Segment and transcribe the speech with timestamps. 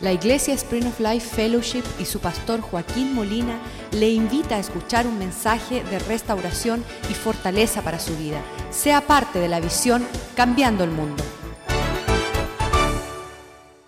[0.00, 3.58] La Iglesia Spring of Life Fellowship y su pastor Joaquín Molina
[3.90, 8.40] le invita a escuchar un mensaje de restauración y fortaleza para su vida.
[8.70, 10.06] Sea parte de la visión
[10.36, 11.24] Cambiando el Mundo.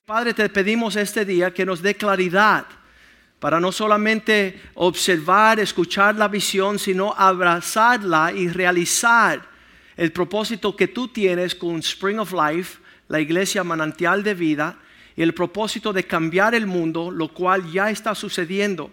[0.04, 2.67] Padre, te pedimos este día que nos dé claridad
[3.38, 9.49] para no solamente observar, escuchar la visión, sino abrazarla y realizar
[9.97, 14.77] el propósito que tú tienes con Spring of Life, la iglesia manantial de vida,
[15.21, 18.91] y el propósito de cambiar el mundo, lo cual ya está sucediendo.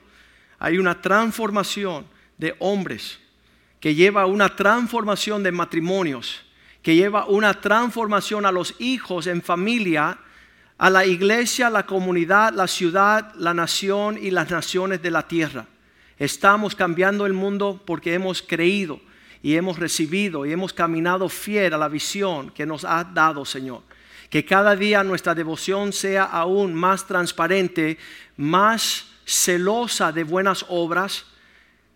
[0.59, 2.05] Hay una transformación
[2.37, 3.17] de hombres
[3.79, 6.41] que lleva una transformación de matrimonios,
[6.81, 10.19] que lleva una transformación a los hijos en familia,
[10.77, 15.65] a la iglesia, la comunidad, la ciudad, la nación y las naciones de la tierra.
[16.19, 18.99] Estamos cambiando el mundo porque hemos creído
[19.41, 23.86] y hemos recibido y hemos caminado fiel a la visión que nos ha dado, Señor.
[24.29, 27.97] Que cada día nuestra devoción sea aún más transparente,
[28.35, 31.25] más celosa de buenas obras,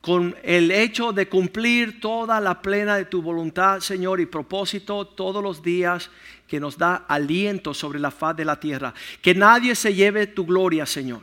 [0.02, 5.44] con el hecho de cumplir toda la plena de tu voluntad, Señor, y propósito todos
[5.44, 6.10] los días
[6.48, 8.94] que nos da aliento sobre la faz de la tierra.
[9.22, 11.22] Que nadie se lleve tu gloria, Señor.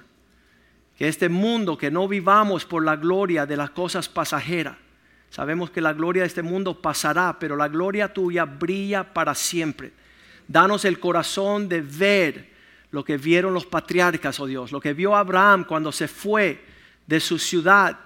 [0.97, 4.77] Que este mundo, que no vivamos por la gloria de las cosas pasajeras.
[5.31, 9.93] Sabemos que la gloria de este mundo pasará, pero la gloria tuya brilla para siempre.
[10.49, 12.49] Danos el corazón de ver
[12.91, 16.65] lo que vieron los patriarcas, oh Dios, lo que vio Abraham cuando se fue
[17.07, 17.99] de su ciudad,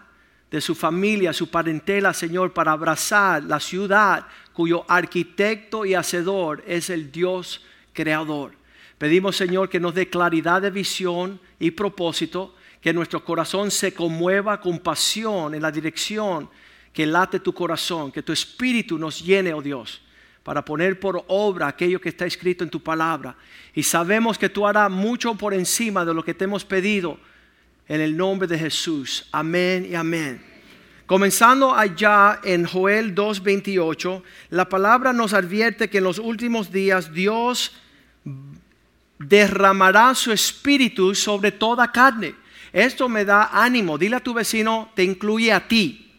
[0.51, 6.91] de su familia, su parentela, Señor, para abrazar la ciudad cuyo arquitecto y hacedor es
[6.91, 8.57] el Dios creador.
[8.99, 14.61] Pedimos, Señor, que nos dé claridad de visión y propósito, que nuestro corazón se conmueva
[14.61, 16.51] con pasión en la dirección
[16.93, 20.03] que late tu corazón, que tu espíritu nos llene, oh Dios
[20.43, 23.37] para poner por obra aquello que está escrito en tu palabra.
[23.75, 27.19] Y sabemos que tú harás mucho por encima de lo que te hemos pedido
[27.89, 29.29] en el nombre de Jesús.
[29.33, 30.43] Amén y amén.
[31.07, 37.77] Comenzando allá en Joel 2.28, la palabra nos advierte que en los últimos días Dios
[39.19, 42.35] derramará su espíritu sobre toda carne.
[42.73, 43.99] Esto me da ánimo.
[43.99, 46.12] Dile a tu vecino, te incluye a ti.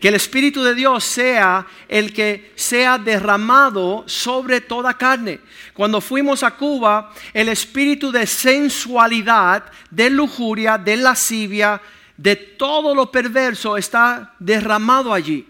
[0.00, 5.40] Que el Espíritu de Dios sea el que sea derramado sobre toda carne.
[5.74, 11.80] Cuando fuimos a Cuba, el espíritu de sensualidad, de lujuria, de lascivia,
[12.16, 15.46] de todo lo perverso está derramado allí.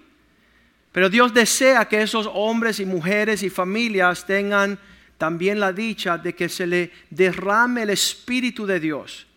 [0.92, 4.78] Pero Dios desea que esos hombres y mujeres y familias tengan
[5.16, 9.27] también la dicha de que se le derrame el Espíritu de Dios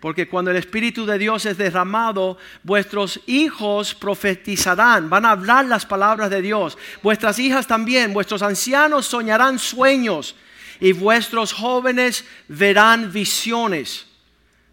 [0.00, 5.84] porque cuando el Espíritu de Dios es derramado, vuestros hijos profetizarán, van a hablar las
[5.84, 6.78] palabras de Dios.
[7.02, 10.36] Vuestras hijas también, vuestros ancianos soñarán sueños
[10.80, 14.06] y vuestros jóvenes verán visiones.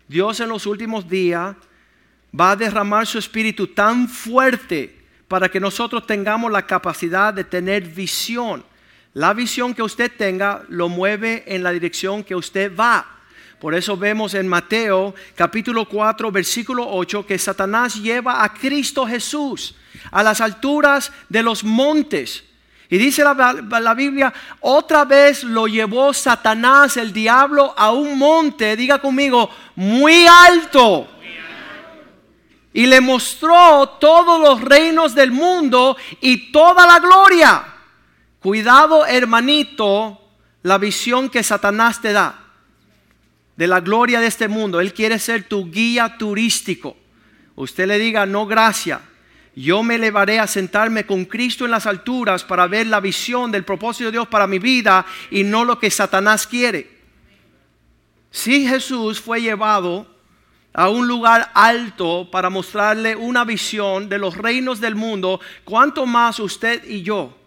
[0.07, 1.55] Dios en los últimos días
[2.39, 4.95] va a derramar su Espíritu tan fuerte
[5.27, 8.63] para que nosotros tengamos la capacidad de tener visión.
[9.13, 13.14] La visión que usted tenga lo mueve en la dirección que usted va.
[13.65, 19.73] Por eso vemos en Mateo capítulo 4 versículo 8 que Satanás lleva a Cristo Jesús
[20.11, 22.43] a las alturas de los montes.
[22.91, 28.99] Y dice la, Biblia, otra vez lo llevó Satanás, el diablo, a un monte, diga
[28.99, 31.07] conmigo, muy alto.
[32.71, 37.65] Y le mostró todos los reinos del mundo y toda la gloria.
[38.39, 40.21] Cuidado, hermanito,
[40.61, 42.44] la visión que Satanás te da
[43.55, 44.79] de la gloria de este mundo.
[44.79, 46.97] Él quiere ser tu guía turístico.
[47.55, 48.99] Usted le diga, no gracias.
[49.55, 53.63] Yo me elevaré a sentarme con Cristo en las alturas para ver la visión del
[53.63, 56.95] propósito de Dios para mi vida y no lo que Satanás quiere.
[58.31, 60.13] Si Jesús fue llevado
[60.73, 66.37] a un lugar alto para mostrarle una visión de los reinos del mundo, ¿cuánto más
[66.41, 67.37] usted y yo?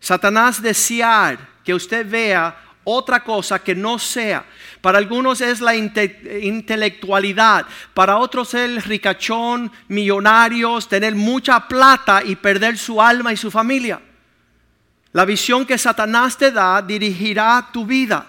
[0.00, 4.44] Satanás desear que usted vea otra cosa que no sea.
[4.80, 12.78] Para algunos es la intelectualidad, para otros el ricachón, millonarios, tener mucha plata y perder
[12.78, 14.00] su alma y su familia.
[15.12, 18.26] La visión que Satanás te da dirigirá tu vida.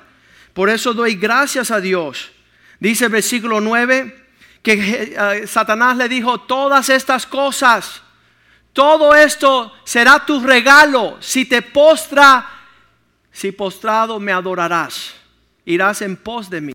[0.53, 2.31] Por eso doy gracias a Dios.
[2.79, 4.19] Dice el versículo 9
[4.63, 8.01] que Satanás le dijo, todas estas cosas,
[8.73, 12.60] todo esto será tu regalo si te postra
[13.31, 15.13] si postrado me adorarás,
[15.65, 16.73] irás en pos de mí,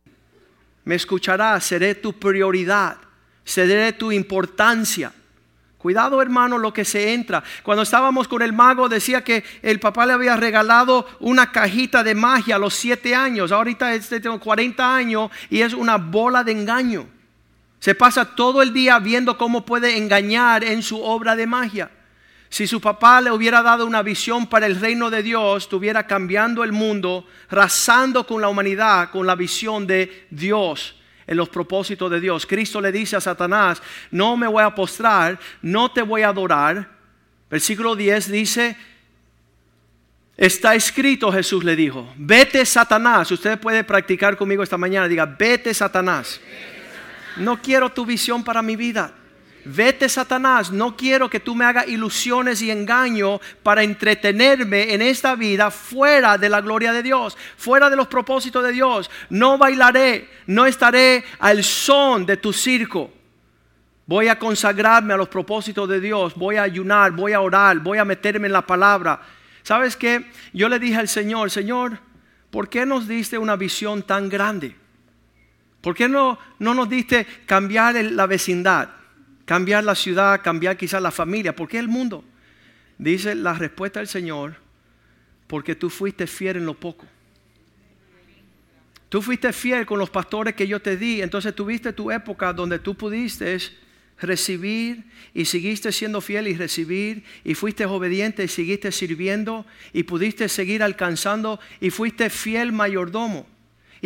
[0.84, 2.96] me escucharás, seré tu prioridad,
[3.44, 5.12] seré tu importancia.
[5.78, 7.44] Cuidado hermano lo que se entra.
[7.62, 12.14] Cuando estábamos con el mago decía que el papá le había regalado una cajita de
[12.14, 13.52] magia a los siete años.
[13.52, 17.06] Ahorita tiene 40 años y es una bola de engaño.
[17.78, 21.90] Se pasa todo el día viendo cómo puede engañar en su obra de magia.
[22.56, 26.64] Si su papá le hubiera dado una visión para el reino de Dios, estuviera cambiando
[26.64, 32.18] el mundo, rasando con la humanidad, con la visión de Dios en los propósitos de
[32.18, 32.46] Dios.
[32.46, 36.88] Cristo le dice a Satanás, no me voy a postrar, no te voy a adorar.
[37.50, 38.74] Versículo 10 dice,
[40.34, 43.30] está escrito, Jesús le dijo, vete Satanás.
[43.30, 46.40] Usted puede practicar conmigo esta mañana, diga, vete Satanás.
[47.36, 49.12] No quiero tu visión para mi vida.
[49.68, 55.34] Vete Satanás, no quiero que tú me hagas ilusiones y engaño para entretenerme en esta
[55.34, 59.10] vida fuera de la gloria de Dios, fuera de los propósitos de Dios.
[59.28, 63.12] No bailaré, no estaré al son de tu circo.
[64.06, 67.98] Voy a consagrarme a los propósitos de Dios, voy a ayunar, voy a orar, voy
[67.98, 69.20] a meterme en la palabra.
[69.64, 70.30] ¿Sabes qué?
[70.52, 71.98] Yo le dije al Señor, Señor,
[72.52, 74.76] ¿por qué nos diste una visión tan grande?
[75.80, 78.95] ¿Por qué no, no nos diste cambiar la vecindad?
[79.46, 81.56] Cambiar la ciudad, cambiar quizás la familia.
[81.56, 82.22] ¿Por qué el mundo?
[82.98, 84.56] Dice la respuesta del Señor,
[85.46, 87.06] porque tú fuiste fiel en lo poco.
[89.08, 92.78] Tú fuiste fiel con los pastores que yo te di, entonces tuviste tu época donde
[92.80, 93.56] tú pudiste
[94.20, 100.48] recibir y seguiste siendo fiel y recibir y fuiste obediente y seguiste sirviendo y pudiste
[100.48, 103.46] seguir alcanzando y fuiste fiel mayordomo.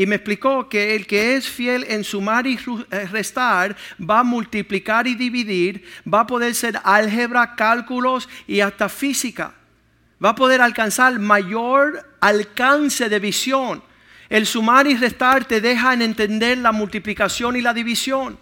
[0.01, 2.59] Y me explicó que el que es fiel en sumar y
[2.91, 8.89] eh, restar va a multiplicar y dividir, va a poder ser álgebra, cálculos y hasta
[8.89, 9.53] física.
[10.25, 13.83] Va a poder alcanzar mayor alcance de visión.
[14.31, 18.39] El sumar y restar te dejan entender la multiplicación y la división.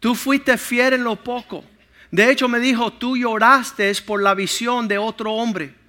[0.00, 1.64] Tú fuiste fiel en lo poco.
[2.10, 5.83] De hecho me dijo, tú lloraste por la visión de otro hombre.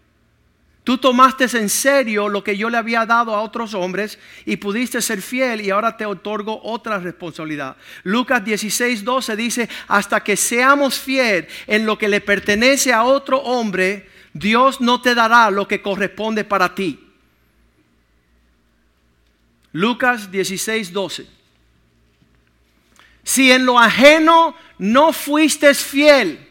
[0.86, 5.02] Tú tomaste en serio lo que yo le había dado a otros hombres y pudiste
[5.02, 7.76] ser fiel y ahora te otorgo otra responsabilidad.
[8.04, 13.40] Lucas 16, 12 dice, hasta que seamos fiel en lo que le pertenece a otro
[13.40, 17.00] hombre, Dios no te dará lo que corresponde para ti.
[19.72, 21.26] Lucas 16, 12.
[23.24, 26.48] Si en lo ajeno no fuiste fiel,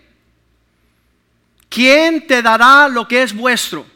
[1.68, 3.93] ¿quién te dará lo que es vuestro?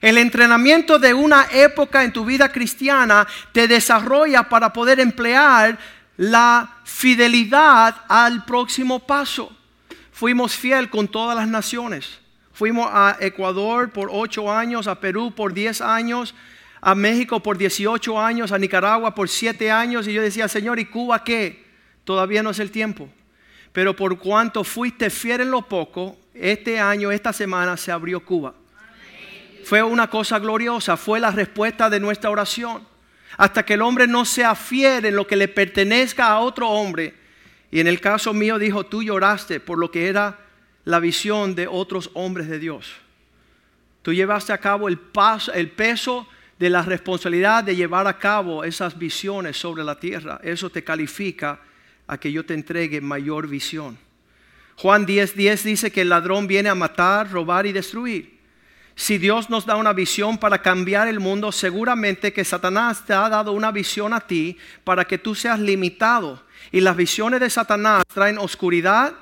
[0.00, 5.78] El entrenamiento de una época en tu vida cristiana te desarrolla para poder emplear
[6.16, 9.56] la fidelidad al próximo paso.
[10.12, 12.20] Fuimos fiel con todas las naciones.
[12.52, 16.34] Fuimos a Ecuador por ocho años, a Perú por diez años,
[16.80, 20.06] a México por 18 años, a Nicaragua por siete años.
[20.06, 21.64] Y yo decía, Señor, ¿y Cuba qué?
[22.04, 23.08] Todavía no es el tiempo.
[23.72, 28.54] Pero por cuanto fuiste fiel en lo poco, este año, esta semana se abrió Cuba
[29.64, 32.86] fue una cosa gloriosa, fue la respuesta de nuestra oración.
[33.36, 37.14] Hasta que el hombre no sea fiel en lo que le pertenezca a otro hombre.
[37.70, 40.38] Y en el caso mío dijo, tú lloraste por lo que era
[40.84, 42.90] la visión de otros hombres de Dios.
[44.02, 46.26] Tú llevaste a cabo el, paso, el peso
[46.58, 50.40] de la responsabilidad de llevar a cabo esas visiones sobre la tierra.
[50.42, 51.60] Eso te califica
[52.06, 53.98] a que yo te entregue mayor visión.
[54.76, 58.37] Juan 10:10 10 dice que el ladrón viene a matar, robar y destruir.
[58.98, 63.28] Si Dios nos da una visión para cambiar el mundo, seguramente que Satanás te ha
[63.28, 66.42] dado una visión a ti para que tú seas limitado.
[66.72, 69.14] Y las visiones de Satanás traen oscuridad,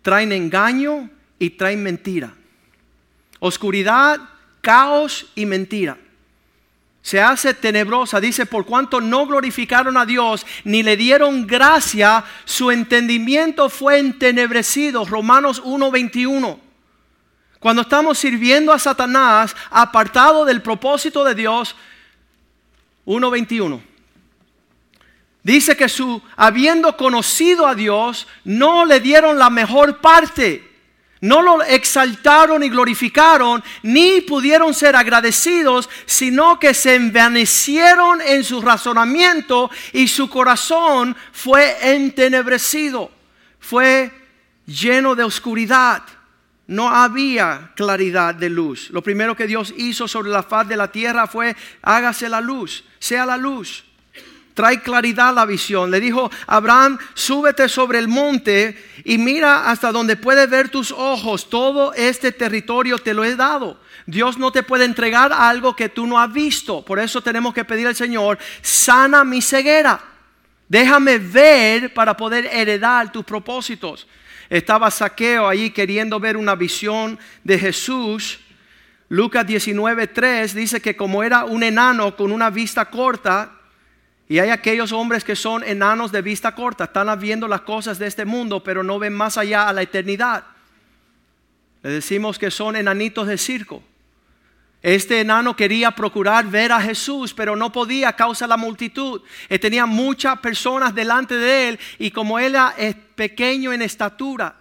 [0.00, 2.32] traen engaño y traen mentira.
[3.38, 4.18] Oscuridad,
[4.62, 5.98] caos y mentira.
[7.02, 12.70] Se hace tenebrosa, dice, por cuanto no glorificaron a Dios ni le dieron gracia, su
[12.70, 15.04] entendimiento fue entenebrecido.
[15.04, 16.71] Romanos 1:21.
[17.62, 21.76] Cuando estamos sirviendo a Satanás, apartado del propósito de Dios,
[23.06, 23.80] 1.21.
[25.44, 30.72] Dice que su, habiendo conocido a Dios, no le dieron la mejor parte.
[31.20, 38.60] No lo exaltaron y glorificaron, ni pudieron ser agradecidos, sino que se envanecieron en su
[38.60, 43.12] razonamiento y su corazón fue entenebrecido,
[43.60, 44.10] fue
[44.66, 46.02] lleno de oscuridad
[46.72, 48.90] no había claridad de luz.
[48.90, 52.84] Lo primero que Dios hizo sobre la faz de la tierra fue, hágase la luz,
[52.98, 53.84] sea la luz.
[54.54, 55.90] Trae claridad la visión.
[55.90, 61.48] Le dijo, Abraham, súbete sobre el monte y mira hasta donde puede ver tus ojos.
[61.48, 63.80] Todo este territorio te lo he dado.
[64.04, 66.84] Dios no te puede entregar algo que tú no has visto.
[66.84, 70.00] Por eso tenemos que pedir al Señor, sana mi ceguera.
[70.68, 74.06] Déjame ver para poder heredar tus propósitos.
[74.52, 78.38] Estaba Saqueo allí queriendo ver una visión de Jesús.
[79.08, 83.52] Lucas 19:3 dice que como era un enano con una vista corta,
[84.28, 88.06] y hay aquellos hombres que son enanos de vista corta, están viendo las cosas de
[88.06, 90.44] este mundo, pero no ven más allá a la eternidad.
[91.82, 93.82] Le decimos que son enanitos de circo.
[94.82, 99.22] Este enano quería procurar ver a Jesús, pero no podía a causa de la multitud.
[99.48, 102.74] Él tenía muchas personas delante de él y como él era
[103.14, 104.56] pequeño en estatura,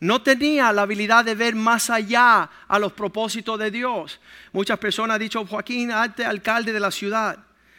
[0.00, 4.20] no tenía la habilidad de ver más allá a los propósitos de Dios.
[4.52, 7.36] Muchas personas han dicho, Joaquín, alcalde de la ciudad.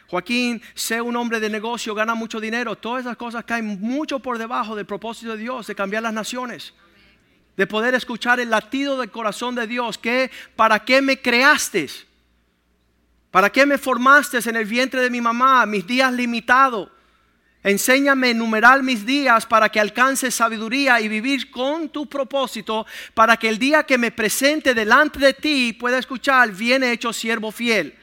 [0.10, 2.76] Joaquín, sé un hombre de negocio, gana mucho dinero.
[2.76, 6.74] Todas esas cosas caen mucho por debajo del propósito de Dios de cambiar las naciones.
[7.60, 9.98] De poder escuchar el latido del corazón de Dios.
[9.98, 11.90] Que, ¿Para qué me creaste?
[13.32, 15.66] ¿Para qué me formaste en el vientre de mi mamá?
[15.66, 16.90] Mis días limitados.
[17.62, 23.36] Enséñame a enumerar mis días para que alcance sabiduría y vivir con tu propósito, para
[23.36, 27.94] que el día que me presente delante de ti pueda escuchar, viene hecho siervo fiel.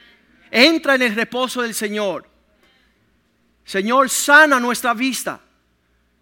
[0.51, 2.29] Entra en el reposo del Señor.
[3.65, 5.41] Señor, sana nuestra vista.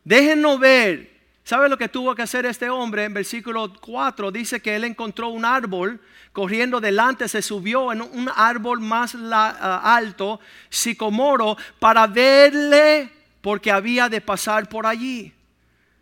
[0.04, 1.13] Déjenos ver.
[1.44, 3.04] ¿Sabe lo que tuvo que hacer este hombre?
[3.04, 6.00] En versículo 4 dice que él encontró un árbol,
[6.32, 13.10] corriendo delante, se subió en un árbol más ah, alto, sicomoro, para verle
[13.42, 15.34] porque había de pasar por allí.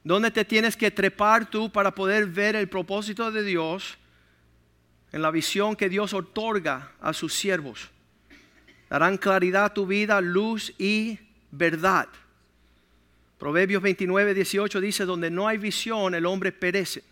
[0.04, 3.99] ¿Dónde te tienes que trepar tú para poder ver el propósito de Dios
[5.11, 7.90] en la visión que Dios otorga a sus siervos?
[8.92, 11.18] darán claridad a tu vida, luz y
[11.50, 12.08] verdad.
[13.42, 17.02] Proverbios 29, 18 dice, donde no hay visión, el hombre perece.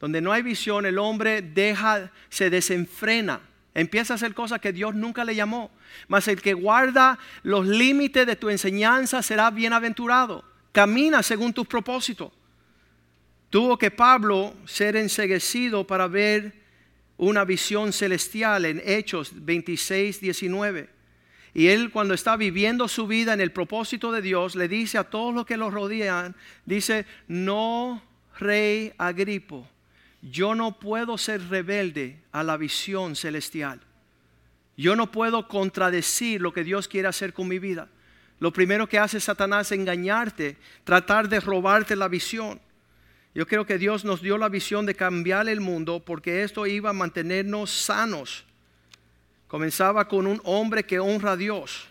[0.00, 3.42] Donde no hay visión, el hombre deja, se desenfrena.
[3.74, 5.70] Empieza a hacer cosas que Dios nunca le llamó.
[6.08, 10.42] Mas el que guarda los límites de tu enseñanza será bienaventurado.
[10.72, 12.32] Camina según tus propósitos.
[13.50, 16.54] Tuvo que Pablo ser enseguecido para ver
[17.18, 20.95] una visión celestial en Hechos 26, 19.
[21.56, 25.04] Y él cuando está viviendo su vida en el propósito de Dios, le dice a
[25.04, 26.36] todos los que lo rodean,
[26.66, 28.02] dice, no,
[28.38, 29.66] rey Agripo,
[30.20, 33.80] yo no puedo ser rebelde a la visión celestial.
[34.76, 37.88] Yo no puedo contradecir lo que Dios quiere hacer con mi vida.
[38.38, 42.60] Lo primero que hace Satanás es engañarte, tratar de robarte la visión.
[43.34, 46.90] Yo creo que Dios nos dio la visión de cambiar el mundo porque esto iba
[46.90, 48.44] a mantenernos sanos.
[49.48, 51.86] Comenzaba con un hombre que honra a Dios,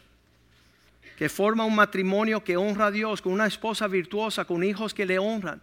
[1.17, 5.05] que forma un matrimonio que honra a Dios, con una esposa virtuosa, con hijos que
[5.05, 5.61] le honran,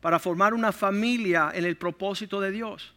[0.00, 2.94] para formar una familia en el propósito de Dios.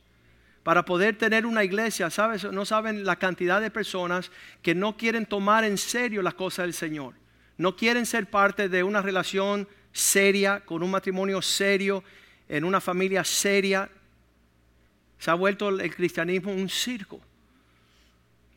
[0.61, 2.43] Para poder tener una iglesia, ¿sabes?
[2.43, 6.73] No saben la cantidad de personas que no quieren tomar en serio las cosas del
[6.73, 7.13] Señor.
[7.57, 12.03] No quieren ser parte de una relación seria, con un matrimonio serio,
[12.49, 13.89] en una familia seria.
[15.17, 17.19] Se ha vuelto el cristianismo un circo.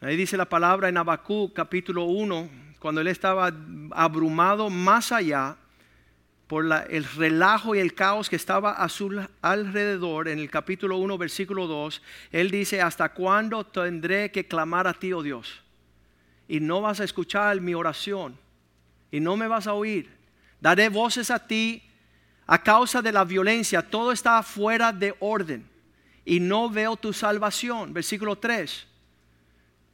[0.03, 3.53] Ahí dice la palabra en Abacú capítulo 1, cuando él estaba
[3.91, 5.59] abrumado más allá
[6.47, 11.19] por el relajo y el caos que estaba a su alrededor, en el capítulo 1,
[11.19, 12.01] versículo 2,
[12.33, 15.61] él dice, ¿hasta cuándo tendré que clamar a ti, oh Dios?
[16.49, 18.39] Y no vas a escuchar mi oración,
[19.11, 20.11] y no me vas a oír.
[20.63, 21.83] Daré voces a ti
[22.47, 23.83] a causa de la violencia.
[23.83, 25.69] Todo está fuera de orden
[26.25, 27.93] y no veo tu salvación.
[27.93, 28.87] Versículo 3.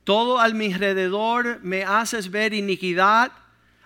[0.07, 3.33] Todo a mi alrededor me haces ver iniquidad,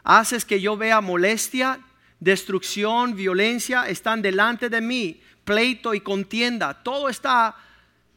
[0.04, 1.80] haces que yo vea molestia,
[2.18, 6.74] destrucción, violencia, están delante de mí, pleito y contienda.
[6.74, 7.56] Todo está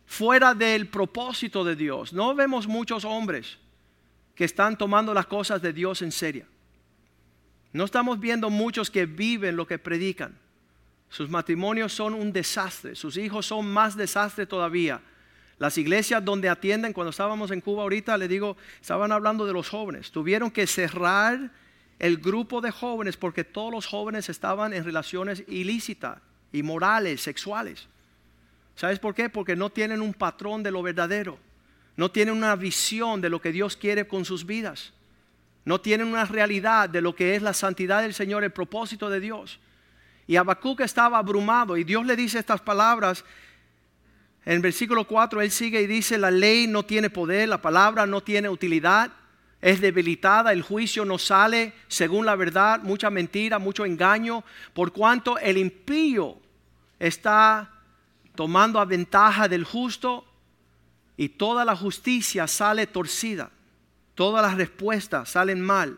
[0.06, 2.12] fuera del propósito de Dios.
[2.12, 3.58] No vemos muchos hombres
[4.36, 6.46] que están tomando las cosas de Dios en serio.
[7.72, 10.38] No estamos viendo muchos que viven lo que predican.
[11.08, 15.02] Sus matrimonios son un desastre, sus hijos son más desastre todavía.
[15.64, 19.70] Las iglesias donde atienden, cuando estábamos en Cuba ahorita, le digo, estaban hablando de los
[19.70, 20.12] jóvenes.
[20.12, 21.52] Tuvieron que cerrar
[22.00, 26.18] el grupo de jóvenes porque todos los jóvenes estaban en relaciones ilícitas,
[26.52, 27.88] inmorales, sexuales.
[28.76, 29.30] ¿Sabes por qué?
[29.30, 31.40] Porque no tienen un patrón de lo verdadero.
[31.96, 34.92] No tienen una visión de lo que Dios quiere con sus vidas
[35.66, 39.22] no tienen una realidad de lo que es la santidad del Señor, el propósito de
[39.22, 39.62] Dios.
[40.28, 43.24] Y Habacuc estaba abrumado y Dios le dice estas palabras.
[44.46, 48.22] En versículo 4 él sigue y dice, la ley no tiene poder, la palabra no
[48.22, 49.12] tiene utilidad,
[49.62, 55.38] es debilitada, el juicio no sale según la verdad, mucha mentira, mucho engaño, por cuanto
[55.38, 56.38] el impío
[57.00, 57.72] está
[58.36, 60.26] tomando ventaja del justo
[61.16, 63.52] y toda la justicia sale torcida.
[64.16, 65.98] Todas las respuestas salen mal.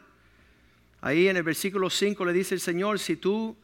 [1.02, 3.58] Ahí en el versículo 5 le dice el Señor, si tú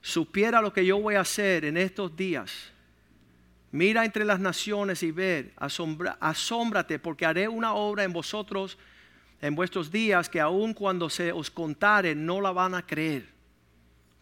[0.00, 2.73] supiera lo que yo voy a hacer en estos días,
[3.74, 8.78] mira entre las naciones y ver, asombra, asómbrate, porque haré una obra en vosotros
[9.40, 13.26] en vuestros días que aun cuando se os contare no la van a creer.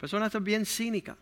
[0.00, 1.18] Personas bien cínicas,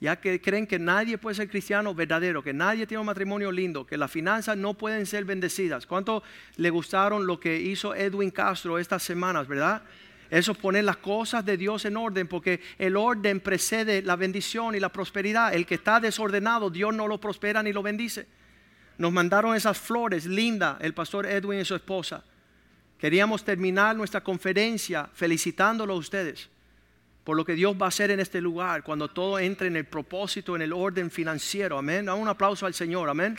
[0.00, 3.84] ya que creen que nadie puede ser cristiano verdadero, que nadie tiene un matrimonio lindo,
[3.84, 5.84] que las finanzas no pueden ser bendecidas.
[5.84, 6.22] ¿Cuánto
[6.58, 9.82] le gustaron lo que hizo Edwin Castro estas semanas, verdad?
[10.32, 14.74] Eso es poner las cosas de Dios en orden, porque el orden precede la bendición
[14.74, 15.52] y la prosperidad.
[15.52, 18.26] El que está desordenado, Dios no lo prospera ni lo bendice.
[18.96, 22.24] Nos mandaron esas flores, linda, el pastor Edwin y su esposa.
[22.96, 26.48] Queríamos terminar nuestra conferencia felicitándolo a ustedes
[27.24, 29.84] por lo que Dios va a hacer en este lugar cuando todo entre en el
[29.84, 31.76] propósito, en el orden financiero.
[31.76, 32.08] Amén.
[32.08, 33.10] Un aplauso al Señor.
[33.10, 33.36] Amén.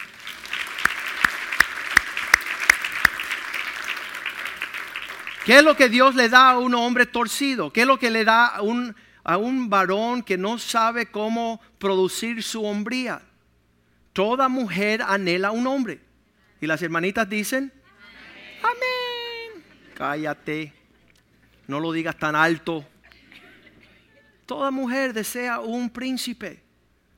[5.46, 7.74] ¿Qué es lo que Dios le da a un hombre torcido?
[7.74, 8.96] ¿Qué es lo que le da a un,
[9.26, 13.22] a un varón que no sabe cómo producir su hombría?
[14.14, 16.00] Toda mujer anhela un hombre.
[16.62, 17.74] Y las hermanitas dicen,
[18.62, 19.64] amén.
[19.96, 20.72] Cállate.
[21.68, 22.86] No lo digas tan alto.
[24.46, 26.64] Toda mujer desea un príncipe.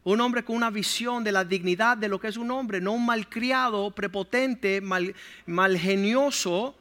[0.04, 2.94] Un hombre con una visión de la dignidad de lo que es un hombre, no
[2.94, 5.16] un malcriado, prepotente, mal,
[5.46, 6.76] malgenioso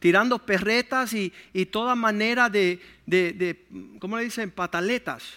[0.00, 1.32] tirando perretas y,
[1.66, 3.64] toda manera de, de,
[4.00, 4.50] ¿cómo le dicen?
[4.50, 5.34] Pataletas.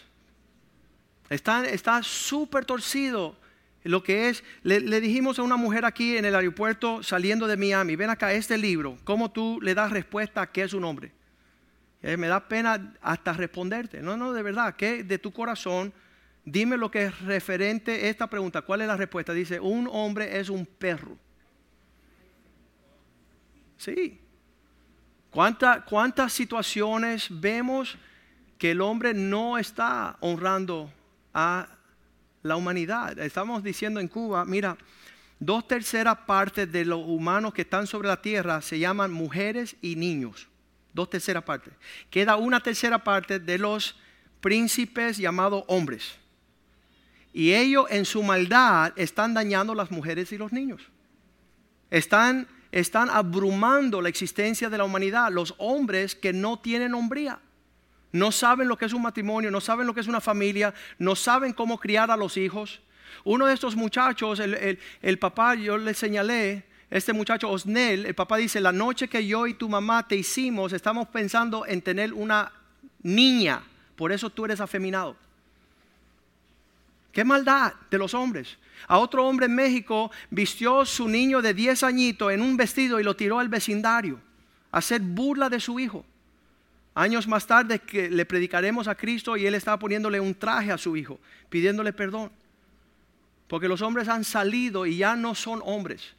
[1.29, 3.37] Está súper torcido
[3.83, 4.43] lo que es.
[4.63, 8.57] Le, dijimos a una mujer aquí en el aeropuerto saliendo de Miami, ven acá este
[8.57, 11.11] libro, ¿cómo tú le das respuesta a qué es un hombre?
[12.01, 14.01] Me da pena hasta responderte.
[14.01, 15.93] No, no, de verdad, que de tu corazón,
[16.43, 18.61] dime lo que es referente a esta pregunta.
[18.61, 19.33] ¿Cuál es la respuesta?
[19.33, 21.17] Dice, un hombre es un perro.
[23.77, 24.19] Sí,
[25.33, 27.97] ¿Cuántas situaciones vemos
[28.59, 30.93] que el hombre no está honrando
[31.33, 31.67] a
[32.43, 33.17] la humanidad?
[33.17, 34.77] Estamos diciendo en Cuba, mira,
[35.39, 39.95] dos terceras partes de los humanos que están sobre la tierra se llaman mujeres y
[39.95, 40.47] niños.
[40.93, 41.73] Dos terceras partes.
[42.11, 43.97] Queda una tercera parte de los
[44.39, 46.15] príncipes llamados hombres.
[47.33, 50.83] Y ellos en su maldad están dañando a las mujeres y los niños.
[51.89, 57.39] Están están abrumando la existencia de la humanidad, los hombres que no tienen hombría.
[58.11, 61.15] No saben lo que es un matrimonio, no saben lo que es una familia, no
[61.15, 62.81] saben cómo criar a los hijos.
[63.23, 68.59] Uno de estos muchachos, el, papá, yo le señalé, este muchacho Osnel, el papá dice,
[68.59, 72.51] la noche que yo y tu mamá te hicimos, estamos pensando en tener una
[73.03, 73.61] niña,
[73.95, 75.15] por eso tú eres afeminado.
[77.13, 78.57] Qué maldad de los hombres.
[78.87, 83.03] A otro hombre en México vistió su niño de 10 añitos en un vestido y
[83.03, 84.19] lo tiró al vecindario
[84.71, 86.03] a hacer burla de su hijo.
[86.95, 90.77] Años más tarde que le predicaremos a Cristo y él estaba poniéndole un traje a
[90.77, 92.31] su hijo, pidiéndole perdón.
[93.47, 96.15] Porque los hombres han salido y ya no son hombres.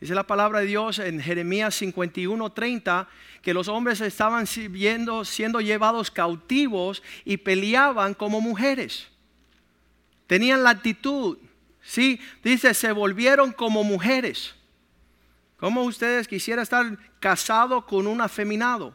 [0.00, 3.08] Dice la palabra de Dios en Jeremías 51:30
[3.42, 9.13] que los hombres estaban siendo llevados cautivos y peleaban como mujeres.
[10.26, 11.38] Tenían la actitud
[11.84, 14.54] Sí, dice, se volvieron como mujeres.
[15.58, 18.94] ¿Cómo ustedes quisieran estar casados con un afeminado?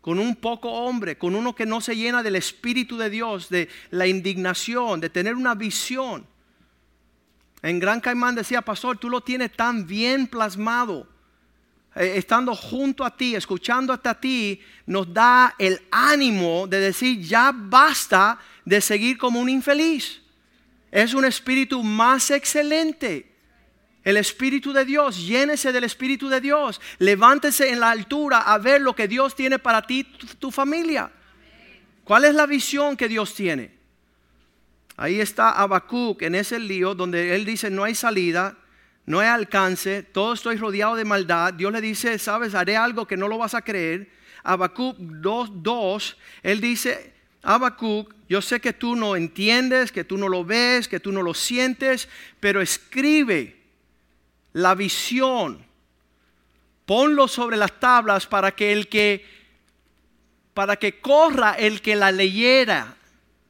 [0.00, 3.68] Con un poco hombre, con uno que no se llena del Espíritu de Dios, de
[3.90, 6.24] la indignación, de tener una visión.
[7.62, 11.08] En Gran Caimán decía, pastor, tú lo tienes tan bien plasmado.
[11.96, 17.52] Eh, estando junto a ti, escuchando hasta ti, nos da el ánimo de decir, ya
[17.52, 20.22] basta de seguir como un infeliz
[20.90, 23.30] es un espíritu más excelente.
[24.02, 26.80] El Espíritu de Dios, llénese del Espíritu de Dios.
[26.98, 31.10] Levántese en la altura a ver lo que Dios tiene para ti, tu, tu familia.
[32.04, 33.78] ¿Cuál es la visión que Dios tiene?
[34.96, 38.56] Ahí está Habacuc en ese lío donde él dice: No hay salida,
[39.06, 41.54] no hay alcance, todo estoy rodeado de maldad.
[41.54, 44.10] Dios le dice: Sabes, haré algo que no lo vas a creer.
[44.42, 50.44] Habacuc 2:2, él dice: Habacuc, yo sé que tú no entiendes, que tú no lo
[50.44, 53.56] ves, que tú no lo sientes, pero escribe
[54.52, 55.64] la visión.
[56.86, 59.40] Ponlo sobre las tablas para que el que
[60.54, 62.96] para que corra el que la leyera,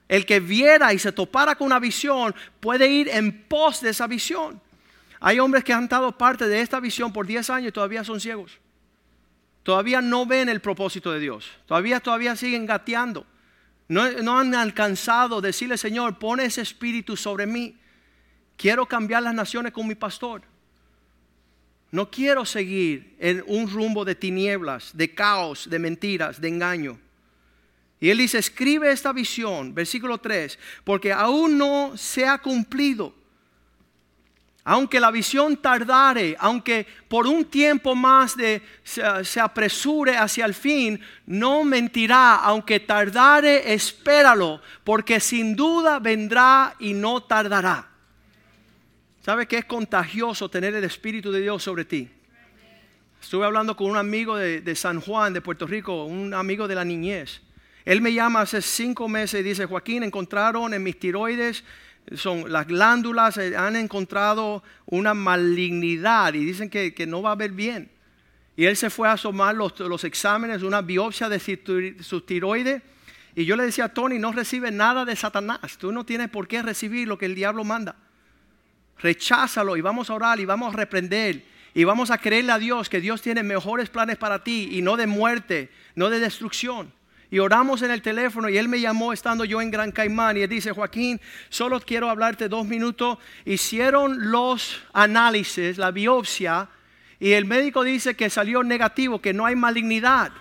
[0.07, 4.07] el que viera y se topara con una visión, puede ir en pos de esa
[4.07, 4.61] visión.
[5.19, 8.21] Hay hombres que han dado parte de esta visión por 10 años y todavía son
[8.21, 8.59] ciegos.
[9.63, 11.51] Todavía no ven el propósito de Dios.
[11.67, 13.27] Todavía todavía siguen gateando.
[13.91, 17.77] No, han alcanzado decirle, Señor, pone ese espíritu sobre mí.
[18.57, 20.43] Quiero cambiar las naciones con mi pastor.
[21.91, 27.01] No quiero seguir en un rumbo de tinieblas, de caos, de mentiras, de engaño.
[27.99, 33.13] Y él dice, escribe esta visión, versículo 3, porque aún no se ha cumplido.
[34.71, 41.01] Aunque la visión tardare, aunque por un tiempo más de, se, apresure hacia el fin,
[41.27, 47.89] no mentirá, aunque tardare, espéralo, porque sin duda vendrá y no tardará.
[49.23, 52.09] ¿Sabe que es contagioso tener el Espíritu de Dios sobre ti?
[53.21, 56.85] Estuve hablando con un amigo de San Juan, de Puerto Rico, un amigo de la
[56.85, 57.43] niñez.
[57.85, 61.65] Él me llama hace cinco meses y dice, Joaquín, encontraron en mis tiroides,
[62.17, 67.53] son las glándulas, eh, han encontrado una malignidad y dicen que, no va a ver
[67.53, 67.91] bien.
[68.57, 71.39] Y él se fue a asomar los, los exámenes, una biopsia de
[72.01, 72.83] su tiroides.
[73.35, 75.79] Y yo le decía a Tony, no recibe nada de Satanás.
[75.79, 77.97] Tú no tienes por qué recibir lo que el diablo manda.
[78.99, 81.45] Recházalo y vamos a orar y vamos a reprender.
[81.73, 84.97] Y vamos a creerle a Dios que Dios tiene mejores planes para ti y no
[84.97, 86.93] de muerte, no de destrucción
[87.31, 90.43] y oramos en el teléfono y él me llamó estando yo en Gran Caimán y
[90.43, 93.19] él dice, Joaquín, solo quiero hablarte dos minutos.
[93.45, 96.69] Hicieron los análisis, la biopsia,
[97.21, 100.33] y el médico dice que salió negativo, que no hay malignidad.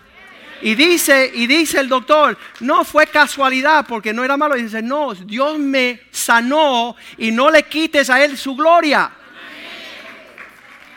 [0.61, 4.57] Y dice, y dice el doctor, no fue casualidad porque no era malo.
[4.57, 9.11] Y dice, no, Dios me sanó y no le quites a él su gloria.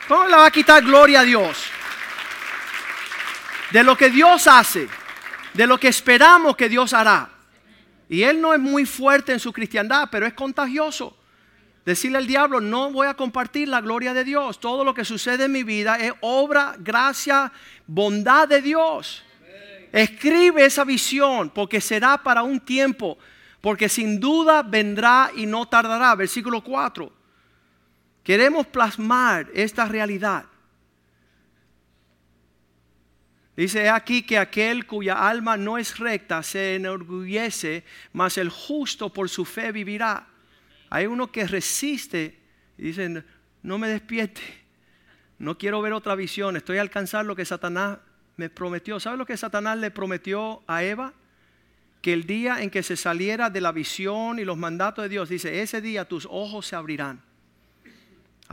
[0.09, 1.65] ¿Cómo le va a quitar gloria a Dios?
[3.71, 4.89] De lo que Dios hace
[5.55, 7.31] de lo que esperamos que Dios hará.
[8.09, 11.17] Y él no es muy fuerte en su cristiandad, pero es contagioso.
[11.85, 14.61] Decirle al diablo, no voy a compartir la gloria de Dios.
[14.61, 17.53] Todo lo que sucede en mi vida es obra, gracia,
[17.87, 19.25] bondad de Dios.
[19.91, 23.19] Escribe esa visión porque será para un tiempo,
[23.61, 26.15] porque sin duda vendrá y no tardará.
[26.15, 27.13] Versículo 4.
[28.23, 30.45] Queremos plasmar esta realidad.
[33.57, 39.29] Dice aquí que aquel cuya alma no es recta se enorgullece, mas el justo por
[39.29, 40.27] su fe vivirá.
[40.89, 42.39] Hay uno que resiste
[42.79, 43.25] y dice,
[43.63, 44.41] no me despierte,
[45.39, 47.99] no quiero ver otra visión, estoy a alcanzar lo que Satanás
[48.37, 48.99] me prometió.
[49.01, 51.13] ¿Sabe lo que Satanás le prometió a Eva?
[52.01, 55.29] Que el día en que se saliera de la visión y los mandatos de Dios,
[55.29, 57.23] dice, ese día tus ojos se abrirán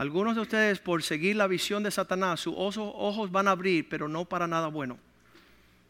[0.00, 4.08] algunos de ustedes por seguir la visión de Satanás, sus ojos van a abrir, pero
[4.08, 4.98] no para nada bueno.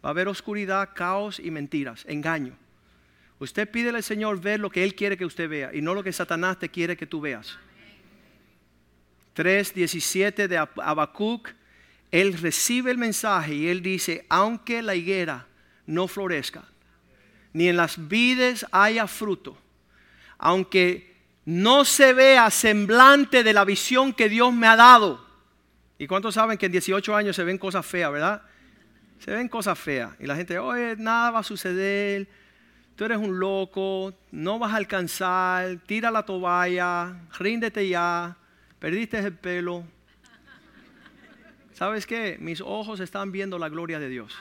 [0.04, 2.56] Va a haber oscuridad, caos y mentiras, engaño.
[3.38, 6.02] Usted pide al Señor ver lo que Él quiere que usted vea y no lo
[6.02, 7.56] que Satanás te quiere que tú veas.
[9.36, 11.50] 3.17 de Habacuc,
[12.10, 15.46] Él recibe el mensaje y Él dice, aunque la higuera
[15.86, 16.64] no florezca,
[17.52, 19.56] ni en las vides haya fruto,
[20.36, 21.09] aunque
[21.44, 25.24] no se vea semblante de la visión que Dios me ha dado.
[25.98, 28.42] ¿Y cuántos saben que en 18 años se ven cosas feas, verdad?
[29.18, 30.12] Se ven cosas feas.
[30.18, 32.26] Y la gente, oye, nada va a suceder,
[32.96, 38.36] tú eres un loco, no vas a alcanzar, tira la toalla, ríndete ya,
[38.78, 39.84] perdiste el pelo.
[41.74, 42.36] ¿Sabes qué?
[42.40, 44.36] Mis ojos están viendo la gloria de Dios.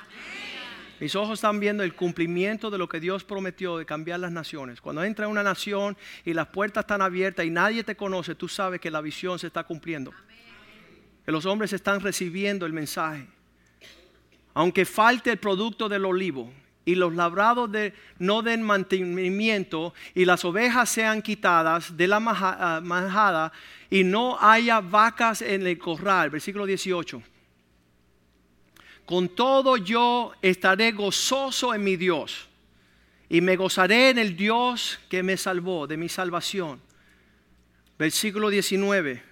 [0.99, 4.81] Mis ojos están viendo el cumplimiento de lo que Dios prometió de cambiar las naciones.
[4.81, 8.49] Cuando entra en una nación y las puertas están abiertas y nadie te conoce, tú
[8.49, 10.13] sabes que la visión se está cumpliendo.
[11.25, 13.27] Que los hombres están recibiendo el mensaje.
[14.53, 16.51] Aunque falte el producto del olivo
[16.83, 22.81] y los labrados de, no den mantenimiento y las ovejas sean quitadas de la ah,
[22.83, 23.53] manjada
[23.89, 26.29] y no haya vacas en el corral.
[26.29, 27.23] Versículo 18
[29.09, 32.47] con todo yo estaré gozoso en mi Dios
[33.27, 36.79] y me gozaré en el Dios que me salvó de mi salvación.
[37.97, 39.23] Versículo 19.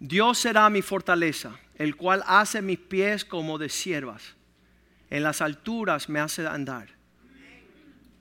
[0.00, 4.34] Dios será mi fortaleza, el cual hace mis pies como de siervas.
[5.10, 6.88] En las alturas me hace andar.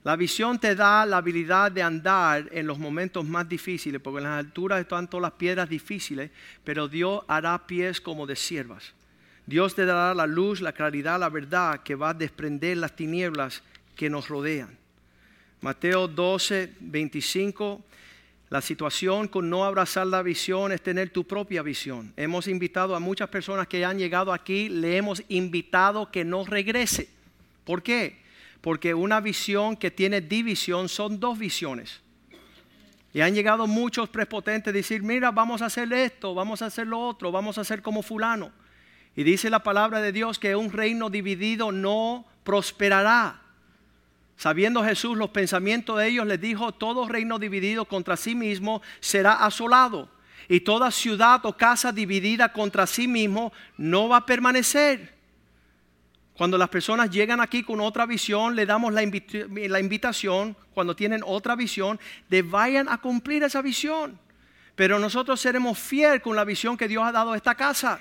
[0.03, 4.25] La visión te da la habilidad de andar en los momentos más difíciles, porque en
[4.25, 6.29] las alturas están todas las piedras difíciles,
[6.63, 8.93] pero Dios hará pies como de siervas.
[9.45, 13.61] Dios te dará la luz, la claridad, la verdad que va a desprender las tinieblas
[13.95, 14.77] que nos rodean.
[15.61, 17.83] Mateo 12, 25.
[18.49, 22.13] La situación con no abrazar la visión es tener tu propia visión.
[22.15, 27.09] Hemos invitado a muchas personas que han llegado aquí, le hemos invitado que no regrese.
[27.65, 28.21] ¿Por qué?
[28.61, 32.01] Porque una visión que tiene división son dos visiones.
[33.13, 36.87] Y han llegado muchos prepotentes a decir, mira, vamos a hacer esto, vamos a hacer
[36.87, 38.51] lo otro, vamos a hacer como fulano.
[39.15, 43.41] Y dice la palabra de Dios que un reino dividido no prosperará.
[44.37, 49.33] Sabiendo Jesús los pensamientos de ellos, les dijo, todo reino dividido contra sí mismo será
[49.33, 50.09] asolado.
[50.49, 55.13] Y toda ciudad o casa dividida contra sí mismo no va a permanecer.
[56.35, 61.21] Cuando las personas llegan aquí con otra visión, le damos la, la invitación, cuando tienen
[61.23, 64.19] otra visión, de vayan a cumplir esa visión.
[64.75, 67.99] Pero nosotros seremos fieles con la visión que Dios ha dado a esta casa.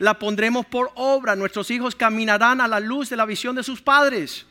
[0.00, 1.36] La pondremos por obra.
[1.36, 4.46] Nuestros hijos caminarán a la luz de la visión de sus padres.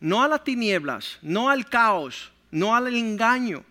[0.00, 3.62] No a las tinieblas, no al caos, no al engaño.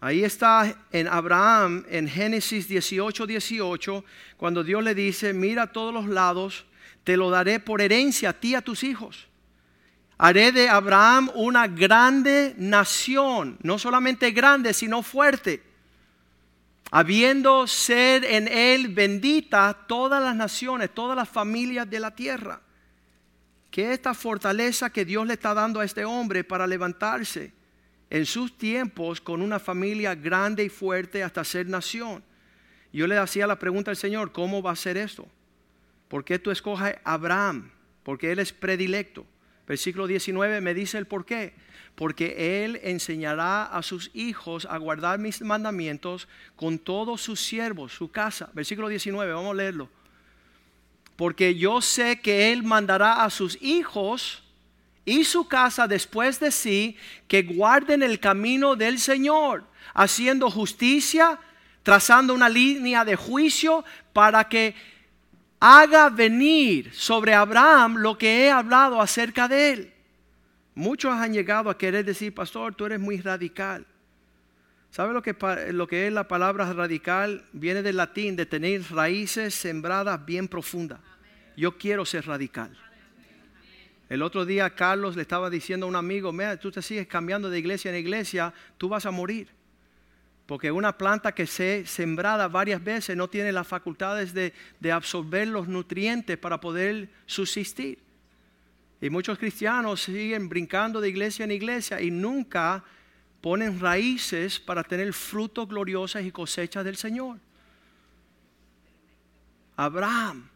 [0.00, 4.04] Ahí está en Abraham, en Génesis 18, 18,
[4.36, 6.64] cuando Dios le dice, mira a todos los lados,
[7.02, 9.26] te lo daré por herencia a ti y a tus hijos.
[10.18, 15.73] Haré de Abraham una grande nación, no solamente grande, sino fuerte.
[16.96, 22.60] Habiendo ser en él bendita todas las naciones, todas las familias de la tierra.
[23.72, 27.52] Que esta fortaleza que Dios le está dando a este hombre para levantarse
[28.10, 32.22] en sus tiempos con una familia grande y fuerte hasta ser nación.
[32.92, 35.26] Yo le hacía la pregunta al Señor, ¿cómo va a ser esto?
[36.06, 37.72] ¿Por qué tú escoges a Abraham?
[38.04, 39.26] Porque él es predilecto.
[39.66, 41.54] Versículo 19 me dice el por qué.
[41.94, 48.10] Porque él enseñará a sus hijos a guardar mis mandamientos con todos sus siervos, su
[48.10, 48.50] casa.
[48.52, 49.88] Versículo 19, vamos a leerlo.
[51.16, 54.42] Porque yo sé que él mandará a sus hijos
[55.04, 56.96] y su casa después de sí
[57.28, 61.38] que guarden el camino del Señor, haciendo justicia,
[61.82, 64.74] trazando una línea de juicio para que
[65.60, 69.93] haga venir sobre Abraham lo que he hablado acerca de él.
[70.74, 73.86] Muchos han llegado a querer decir, pastor, tú eres muy radical.
[74.90, 75.36] ¿Sabe lo que,
[75.72, 77.44] lo que es la palabra radical?
[77.52, 81.00] Viene del latín de tener raíces sembradas bien profundas.
[81.56, 82.76] Yo quiero ser radical.
[84.08, 87.50] El otro día Carlos le estaba diciendo a un amigo, mira, tú te sigues cambiando
[87.50, 89.48] de iglesia en iglesia, tú vas a morir.
[90.46, 95.48] Porque una planta que se sembrada varias veces no tiene las facultades de, de absorber
[95.48, 98.03] los nutrientes para poder subsistir.
[99.04, 102.82] Y muchos cristianos siguen brincando de iglesia en iglesia y nunca
[103.42, 107.38] ponen raíces para tener frutos gloriosos y cosechas del Señor.
[109.76, 110.48] Abraham,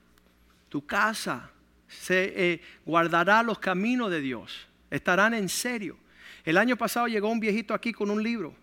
[0.71, 1.51] tu casa,
[1.89, 4.67] se eh, guardará los caminos de Dios.
[4.91, 5.99] Estarán en serio.
[6.43, 8.55] El año pasado llegó un viejito aquí con un libro.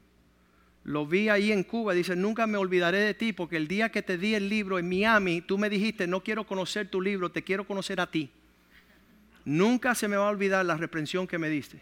[0.84, 1.93] Lo vi ahí en Cuba.
[1.93, 4.89] Dice, nunca me olvidaré de ti porque el día que te di el libro en
[4.89, 8.32] Miami, tú me dijiste, no quiero conocer tu libro, te quiero conocer a ti.
[9.45, 11.81] Nunca se me va a olvidar la reprensión que me diste.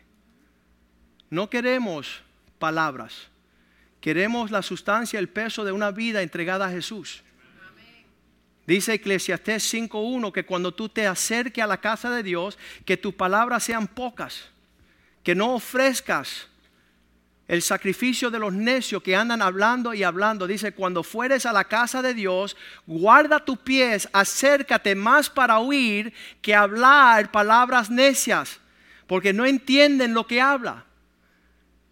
[1.30, 2.22] No queremos
[2.60, 3.30] palabras.
[4.02, 7.24] Queremos la sustancia, el peso de una vida entregada a Jesús.
[8.68, 13.14] Dice Eclesiastés 5.1 que cuando tú te acerques a la casa de Dios, que tus
[13.14, 14.50] palabras sean pocas,
[15.24, 16.48] que no ofrezcas
[17.48, 20.48] el sacrificio de los necios que andan hablando y hablando.
[20.48, 22.56] Dice, cuando fueres a la casa de Dios,
[22.88, 28.60] guarda tus pies, acércate más para oír que hablar palabras necias,
[29.08, 30.86] porque no entienden lo que habla.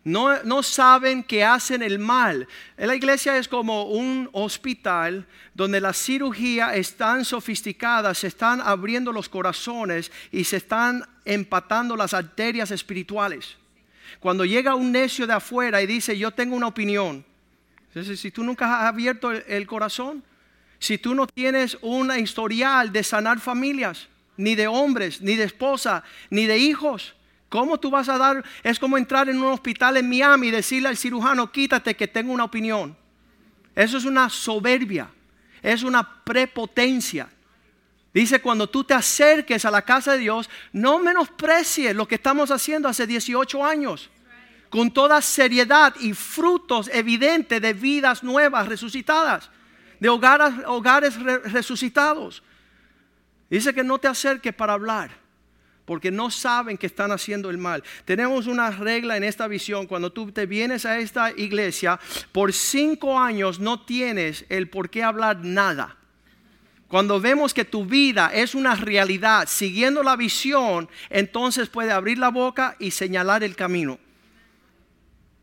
[0.04, 2.48] No, saben que hacen el mal.
[2.76, 9.12] La iglesia es como un hospital donde la cirugía es tan sofisticada, se están abriendo
[9.12, 13.58] los corazones y se están empatando las arterias espirituales.
[14.21, 17.25] Cuando llega un necio de afuera y dice, yo tengo una opinión,
[17.93, 20.23] si tú nunca has abierto el corazón,
[20.79, 24.07] si tú no tienes una historial de sanar familias,
[24.38, 27.15] ni de hombres, ni de esposa, ni de hijos,
[27.51, 28.45] ¿Cómo tú vas a dar?
[28.63, 32.31] Es como entrar en un hospital en Miami y decirle al cirujano, quítate que tengo
[32.31, 32.95] una opinión.
[33.75, 35.10] Eso es una soberbia,
[35.62, 37.27] es una prepotencia.
[38.13, 42.52] Dice, cuando tú te acerques a la casa de Dios, no menosprecies lo que estamos
[42.52, 44.10] haciendo hace 18 años.
[44.69, 49.50] Con toda seriedad y frutos evidentes de vidas nuevas, resucitadas,
[50.00, 51.15] de hogares, hogares
[51.52, 52.43] resucitados.
[53.50, 55.21] Dice que no te acerques para hablar
[55.86, 57.84] porque no saben que están haciendo el mal.
[58.06, 59.88] Tenemos una regla en esta visión.
[59.88, 62.00] Cuando tú te vienes a esta iglesia,
[62.32, 65.97] por cinco años no tienes el por qué hablar nada.
[66.91, 72.27] Cuando vemos que tu vida es una realidad, siguiendo la visión, entonces puede abrir la
[72.27, 73.97] boca y señalar el camino.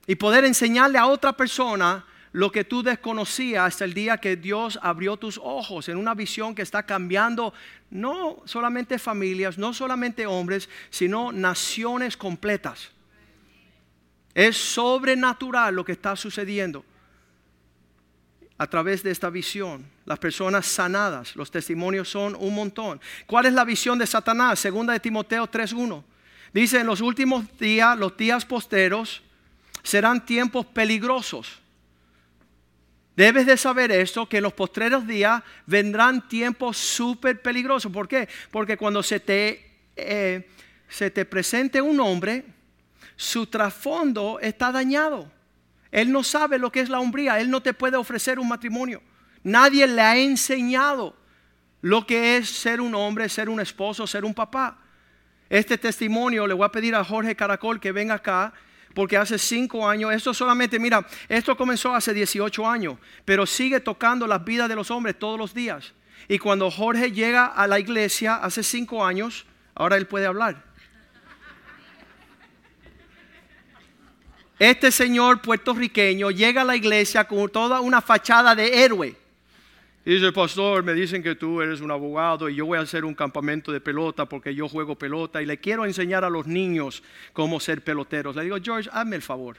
[0.06, 4.78] Y poder enseñarle a otra persona lo que tú desconocías hasta el día que Dios
[4.82, 7.54] abrió tus ojos en una visión que está cambiando
[7.88, 12.90] no solamente familias, no solamente hombres, sino naciones completas.
[14.34, 16.84] Es sobrenatural lo que está sucediendo
[18.59, 19.87] a través de esta visión.
[20.05, 23.01] Las personas sanadas, los testimonios son un montón.
[23.27, 24.59] ¿Cuál es la visión de Satanás?
[24.59, 26.05] Segunda de Timoteo 3.1.
[26.53, 29.23] Dice, en los últimos días, los días posteros,
[29.83, 31.61] serán tiempos peligrosos
[33.18, 37.90] Debes de saber esto, que en los postreros días vendrán tiempos súper peligrosos.
[37.90, 38.29] ¿Por qué?
[38.53, 40.49] Porque cuando se te, eh,
[40.88, 42.44] se te presente un hombre,
[43.16, 45.29] su trasfondo está dañado.
[45.90, 49.03] Él no sabe lo que es la hombría, él no te puede ofrecer un matrimonio.
[49.42, 51.16] Nadie le ha enseñado
[51.81, 54.79] lo que es ser un hombre, ser un esposo, ser un papá.
[55.48, 58.53] Este testimonio le voy a pedir a Jorge Caracol que venga acá
[58.94, 64.27] porque hace cinco años, esto solamente, mira, esto comenzó hace 18 años, pero sigue tocando
[64.27, 65.94] las vidas de los hombres todos los días.
[66.27, 70.64] Y cuando Jorge llega a la iglesia hace cinco años, ahora él puede hablar.
[74.59, 79.16] Este señor puertorriqueño llega a la iglesia con toda una fachada de héroe.
[80.05, 83.05] Y dice, pastor, me dicen que tú eres un abogado y yo voy a hacer
[83.05, 87.03] un campamento de pelota porque yo juego pelota y le quiero enseñar a los niños
[87.33, 88.35] cómo ser peloteros.
[88.35, 89.59] Le digo, George, hazme el favor.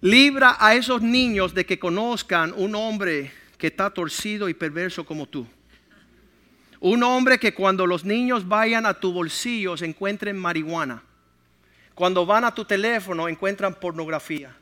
[0.00, 5.26] Libra a esos niños de que conozcan un hombre que está torcido y perverso como
[5.26, 5.44] tú.
[6.78, 11.02] Un hombre que cuando los niños vayan a tu bolsillo se encuentren marihuana.
[11.98, 14.54] Cuando van a tu teléfono encuentran pornografía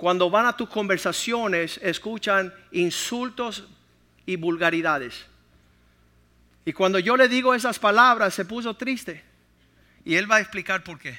[0.00, 3.68] cuando van a tus conversaciones escuchan insultos
[4.26, 5.26] y vulgaridades.
[6.64, 9.22] Y cuando yo le digo esas palabras se puso triste.
[10.04, 11.16] Y él va a explicar por qué.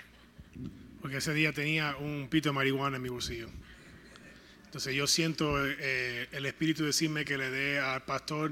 [0.99, 3.49] Porque ese día tenía un pito de marihuana en mi bolsillo.
[4.65, 8.51] Entonces yo siento eh, el espíritu decirme que le dé al pastor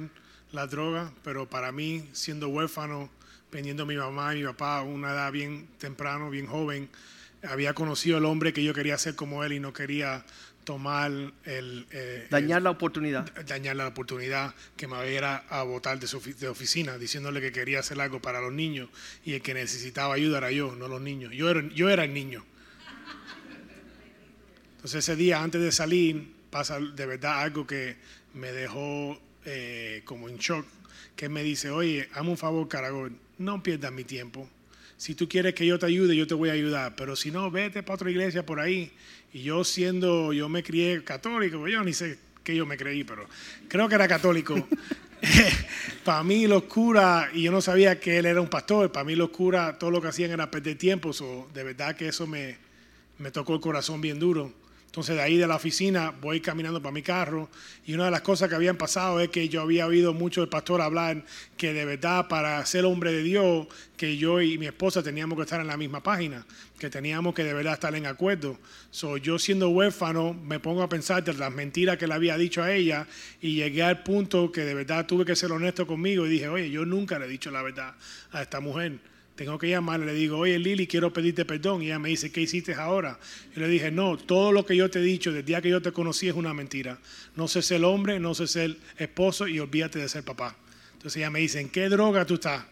[0.54, 3.10] la droga, pero para mí, siendo huérfano,
[3.50, 6.90] pendiendo a mi mamá y mi papá a una edad bien temprano, bien joven,
[7.44, 10.26] había conocido al hombre que yo quería ser como él y no quería
[10.64, 11.12] tomar
[11.46, 11.88] el...
[11.92, 13.26] Eh, dañar la oportunidad.
[13.46, 17.80] Dañar la oportunidad que me iba a votar de su de oficina, diciéndole que quería
[17.80, 18.90] hacer algo para los niños
[19.26, 21.34] y el que necesitaba ayuda era yo, no los niños.
[21.34, 22.46] Yo era, yo era el niño.
[24.76, 27.98] Entonces ese día antes de salir pasa de verdad algo que
[28.34, 30.66] me dejó eh, como en shock,
[31.16, 34.48] que me dice, oye, hazme un favor, Caragón, no pierdas mi tiempo
[35.00, 36.94] si tú quieres que yo te ayude, yo te voy a ayudar.
[36.98, 38.92] Pero si no, vete para otra iglesia por ahí.
[39.32, 43.26] Y yo siendo, yo me crié católico, yo ni sé qué yo me creí, pero
[43.70, 44.56] creo que era católico.
[46.04, 49.16] para mí los curas, y yo no sabía que él era un pastor, para mí
[49.16, 51.12] los curas todo lo que hacían era perder tiempo.
[51.54, 52.58] de verdad que eso me,
[53.20, 54.54] me tocó el corazón bien duro.
[54.90, 57.48] Entonces de ahí de la oficina voy caminando para mi carro
[57.86, 60.50] y una de las cosas que habían pasado es que yo había oído mucho del
[60.50, 61.24] pastor hablar
[61.58, 65.44] que de verdad para ser hombre de Dios, que yo y mi esposa teníamos que
[65.44, 66.44] estar en la misma página,
[66.80, 68.58] que teníamos que de verdad estar en acuerdo.
[68.90, 72.64] So, yo siendo huérfano me pongo a pensar de las mentiras que le había dicho
[72.64, 73.06] a ella
[73.42, 76.72] y llegué al punto que de verdad tuve que ser honesto conmigo y dije, oye,
[76.72, 77.94] yo nunca le he dicho la verdad
[78.32, 78.98] a esta mujer
[79.40, 81.82] tengo que llamarle, le digo, oye Lili, quiero pedirte perdón.
[81.82, 83.18] Y ella me dice, ¿qué hiciste ahora?
[83.56, 85.70] Y le dije, no, todo lo que yo te he dicho desde el día que
[85.70, 86.98] yo te conocí es una mentira.
[87.38, 90.58] No sé ser hombre, no sé ser esposo y olvídate de ser papá.
[90.92, 92.66] Entonces ella me dice, ¿en qué droga tú estás?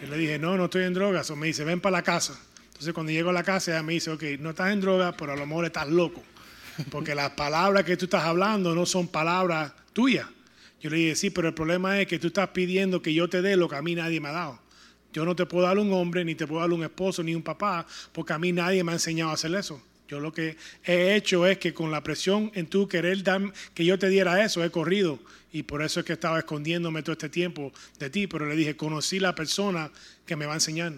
[0.00, 1.22] Y le dije, no, no estoy en droga.
[1.28, 2.40] O me dice, ven para la casa.
[2.68, 5.32] Entonces cuando llego a la casa, ella me dice, ok, no estás en droga, pero
[5.32, 6.22] a lo mejor estás loco.
[6.92, 10.28] Porque las palabras que tú estás hablando no son palabras tuyas.
[10.80, 13.42] Yo le dije, sí, pero el problema es que tú estás pidiendo que yo te
[13.42, 14.69] dé lo que a mí nadie me ha dado.
[15.12, 17.42] Yo no te puedo dar un hombre, ni te puedo dar un esposo, ni un
[17.42, 19.82] papá, porque a mí nadie me ha enseñado a hacer eso.
[20.08, 23.42] Yo lo que he hecho es que con la presión en tu querer dar,
[23.74, 25.20] que yo te diera eso, he corrido.
[25.52, 28.26] Y por eso es que estaba escondiéndome todo este tiempo de ti.
[28.26, 29.90] Pero le dije, conocí la persona
[30.26, 30.94] que me va a enseñar.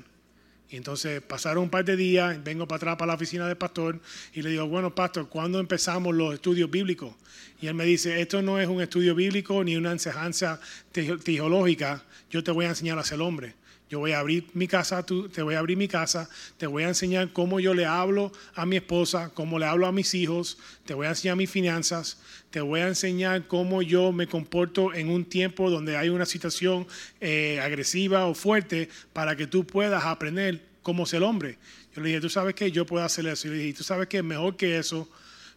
[0.71, 4.01] Y entonces pasaron un par de días, vengo para atrás para la oficina del pastor
[4.33, 7.15] y le digo, bueno, pastor, ¿cuándo empezamos los estudios bíblicos?
[7.61, 10.59] Y él me dice, esto no es un estudio bíblico ni una enseñanza
[10.91, 13.55] teológica, yo te voy a enseñar a ser hombre.
[13.93, 16.27] Yo voy a abrir mi casa, tú, te voy a abrir mi casa,
[16.57, 19.93] te voy a enseñar cómo yo le hablo a mi esposa, cómo le hablo a
[19.93, 22.17] mis hijos, te voy a enseñar mis finanzas,
[22.51, 26.87] te voy a enseñar cómo yo me comporto en un tiempo donde hay una situación
[27.21, 31.59] eh, agresiva o fuerte para que tú puedas aprender cómo ser hombre.
[31.95, 33.49] Yo le dije, tú sabes que yo puedo hacer eso.
[33.49, 35.07] Y le dije, tú sabes que mejor que eso,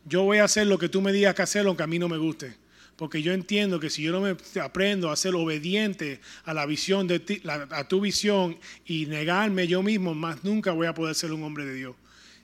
[0.03, 2.09] yo voy a hacer lo que tú me digas que hacer, aunque a mí no
[2.09, 2.64] me guste
[2.95, 7.07] porque yo entiendo que si yo no me aprendo a ser obediente a la visión
[7.07, 11.33] de ti, a tu visión y negarme yo mismo, más nunca voy a poder ser
[11.33, 11.95] un hombre de Dios.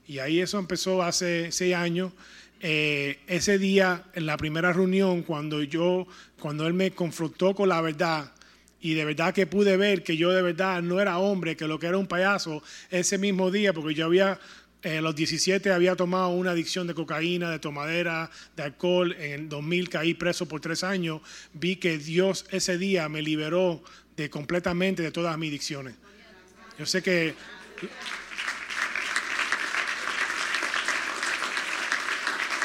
[0.07, 2.11] Y ahí eso empezó hace seis años.
[2.59, 6.05] Eh, ese día, en la primera reunión, cuando yo,
[6.39, 8.31] cuando él me confrontó con la verdad,
[8.81, 11.79] y de verdad que pude ver que yo de verdad no era hombre, que lo
[11.79, 14.39] que era un payaso, ese mismo día, porque yo había
[14.83, 19.15] en los 17 había tomado una adicción de cocaína, de tomadera, de alcohol.
[19.19, 21.21] En el 2000 caí preso por tres años.
[21.53, 23.83] Vi que Dios ese día me liberó
[24.17, 25.95] de completamente de todas mis adicciones.
[26.79, 27.35] Yo sé que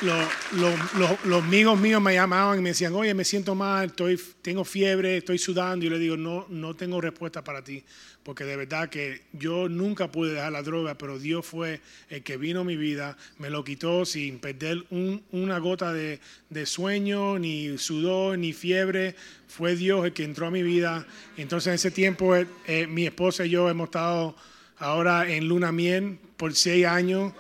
[0.03, 3.87] lo- lo- lo- los amigos míos me llamaban y me decían, oye, me siento mal,
[3.87, 5.85] estoy, tengo fiebre, estoy sudando.
[5.85, 7.83] Y yo le digo, no, no tengo respuesta para ti,
[8.23, 11.81] porque de verdad que yo nunca pude dejar la droga, pero Dios fue
[12.11, 16.21] el que vino a mi vida, me lo quitó sin perder un- una gota de,
[16.51, 19.15] de sueño, ni sudor, ni fiebre.
[19.49, 21.07] Fue Dios el que entró a mi vida.
[21.37, 24.37] Entonces en ese tiempo eh, eh, mi esposa y yo hemos estado
[24.79, 27.33] ahora en luna miel por seis años.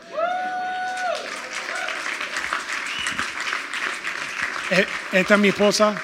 [5.12, 6.00] Esta es mi esposa.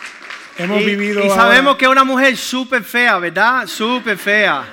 [0.56, 1.24] Hemos Y, vivido.
[1.24, 3.66] y sabemos que es una mujer súper fea, ¿verdad?
[3.66, 4.64] Súper fea.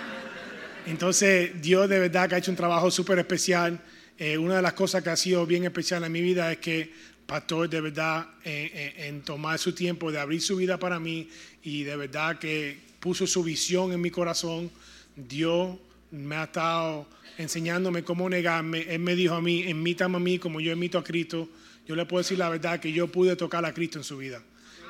[0.85, 3.79] Entonces, Dios de verdad que ha hecho un trabajo súper especial.
[4.17, 6.91] Eh, una de las cosas que ha sido bien especial en mi vida es que
[7.25, 11.29] Pastor de verdad eh, eh, en tomar su tiempo de abrir su vida para mí
[11.63, 14.69] y de verdad que puso su visión en mi corazón.
[15.15, 15.77] Dios
[16.11, 18.81] me ha estado enseñándome cómo negarme.
[18.89, 21.47] Él me dijo a mí, imítame a mí como yo imito a Cristo.
[21.89, 24.43] Yo le puedo decir la verdad que yo pude tocar a Cristo en su vida.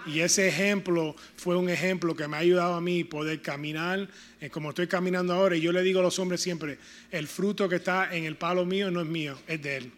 [0.06, 4.10] Y ese ejemplo fue un ejemplo que me ha ayudado a mí poder caminar
[4.42, 5.56] eh, como estoy caminando ahora.
[5.56, 6.78] Y yo le digo a los hombres siempre,
[7.10, 9.92] el fruto que está en el palo mío no es mío, es de Él.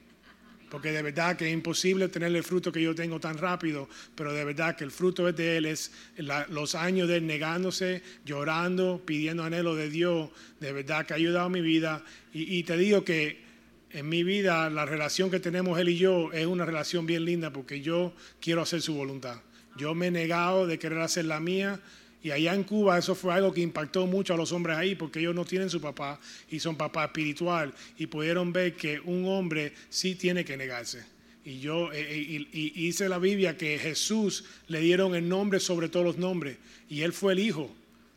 [0.70, 4.32] Porque de verdad que es imposible tener el fruto que yo tengo tan rápido, pero
[4.32, 5.92] de verdad que el fruto es de Él, es
[6.50, 10.30] los años de Él negándose, llorando, pidiendo anhelo de Dios,
[10.60, 12.04] de verdad que ha ayudado a mi vida.
[12.32, 13.51] Y te digo que
[13.94, 17.52] en mi vida la relación que tenemos Él y yo es una relación bien linda
[17.52, 19.38] porque yo quiero hacer su voluntad.
[19.78, 21.80] Yo me he negado de querer hacer la mía.
[22.24, 25.20] Y allá en Cuba eso fue algo que impactó mucho a los hombres ahí porque
[25.20, 26.20] ellos no tienen su papá
[26.52, 31.04] y son papá espiritual y pudieron ver que un hombre sí tiene que negarse.
[31.44, 35.90] Y yo eh, eh, y, hice la Biblia que Jesús le dieron el nombre sobre
[35.90, 36.58] todos los nombres
[36.90, 37.74] y él fue el hijo.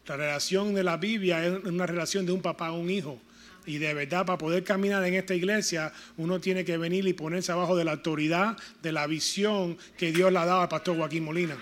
[0.07, 3.19] La relación de la Biblia es una relación de un papá a un hijo.
[3.67, 7.53] Y de verdad, para poder caminar en esta iglesia, uno tiene que venir y ponerse
[7.53, 11.25] abajo de la autoridad, de la visión que Dios le ha dado al pastor Joaquín
[11.25, 11.57] Molina.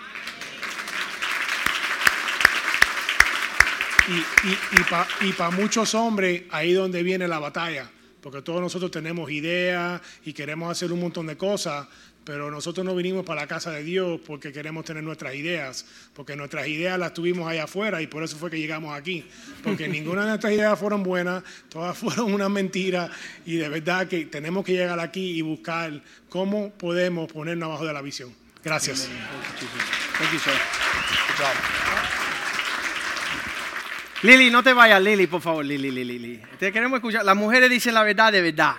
[4.08, 7.88] Y, para muchos hombres, ahí donde viene la batalla,
[8.20, 11.86] porque todos nosotros tenemos ideas y queremos hacer un montón de cosas,
[12.24, 16.36] pero nosotros no vinimos para la casa de Dios porque queremos tener nuestras ideas, porque
[16.36, 19.24] nuestras ideas las tuvimos allá afuera y por eso fue que llegamos aquí,
[19.62, 23.10] porque ninguna de nuestras ideas fueron buenas, todas fueron una mentira
[23.44, 27.92] y de verdad que tenemos que llegar aquí y buscar cómo podemos ponernos abajo de
[27.92, 28.34] la visión.
[28.64, 29.08] Gracias.
[30.18, 30.52] Thank you, sir.
[30.52, 31.82] Good job.
[34.22, 36.40] Lili, no te vayas, Lili, por favor, Lili, Lili, Lili.
[36.56, 37.24] Te queremos escuchar.
[37.24, 38.76] Las mujeres dicen la verdad de verdad.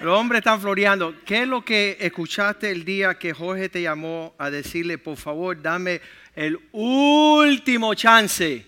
[0.00, 1.14] Los hombres están floreando.
[1.26, 5.60] ¿Qué es lo que escuchaste el día que Jorge te llamó a decirle, por favor,
[5.60, 6.00] dame
[6.34, 8.64] el último chance?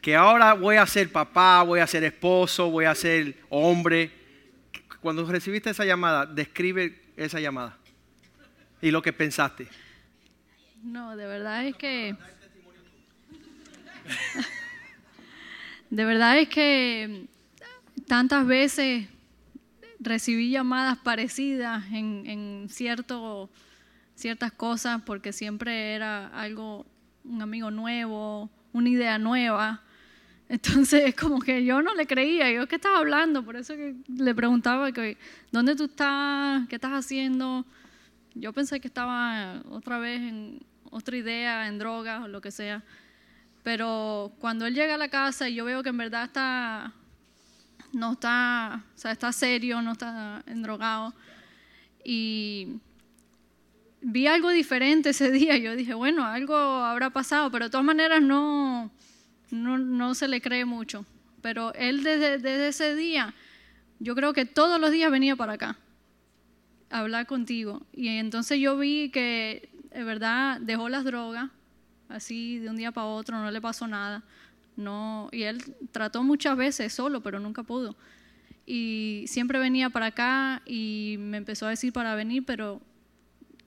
[0.00, 4.10] Que ahora voy a ser papá, voy a ser esposo, voy a ser hombre.
[5.00, 7.76] Cuando recibiste esa llamada, describe esa llamada
[8.80, 9.68] y lo que pensaste.
[10.82, 12.16] No, de verdad es que...
[15.90, 17.26] De verdad es que
[18.08, 19.06] tantas veces
[20.04, 23.50] recibí llamadas parecidas en, cierto,
[24.14, 26.86] ciertas cosas porque siempre era algo,
[27.24, 29.82] un amigo nuevo, una idea nueva.
[30.48, 33.74] Entonces, como que yo no le creía, yo qué estaba hablando, por eso
[34.08, 35.16] le preguntaba que,
[35.50, 36.68] ¿dónde tú estás?
[36.68, 37.64] ¿Qué estás haciendo?
[38.34, 42.82] Yo pensé que estaba otra vez en otra idea, en drogas o lo que sea.
[43.62, 46.92] Pero cuando él llega a la casa y yo veo que en verdad está,
[47.94, 51.14] no está, o sea, está serio, no está endrogado,
[52.04, 52.80] y
[54.04, 58.22] vi algo diferente ese día, yo dije, bueno, algo habrá pasado, pero de todas maneras
[58.22, 58.90] no,
[59.50, 61.04] no, no se le cree mucho.
[61.40, 63.34] Pero él desde, desde ese día,
[63.98, 65.78] yo creo que todos los días venía para acá
[66.90, 67.82] a hablar contigo.
[67.92, 71.50] Y entonces yo vi que, de verdad, dejó las drogas,
[72.08, 74.22] así de un día para otro, no le pasó nada.
[74.76, 75.62] No, y él
[75.92, 77.96] trató muchas veces solo, pero nunca pudo.
[78.66, 82.80] Y siempre venía para acá y me empezó a decir para venir, pero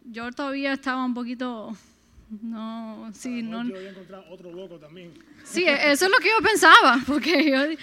[0.05, 1.75] yo todavía estaba un poquito,
[2.41, 3.63] no, sí, no.
[3.63, 5.13] Yo había encontrado otro loco también.
[5.43, 7.77] Sí, eso es lo que yo pensaba, porque yo...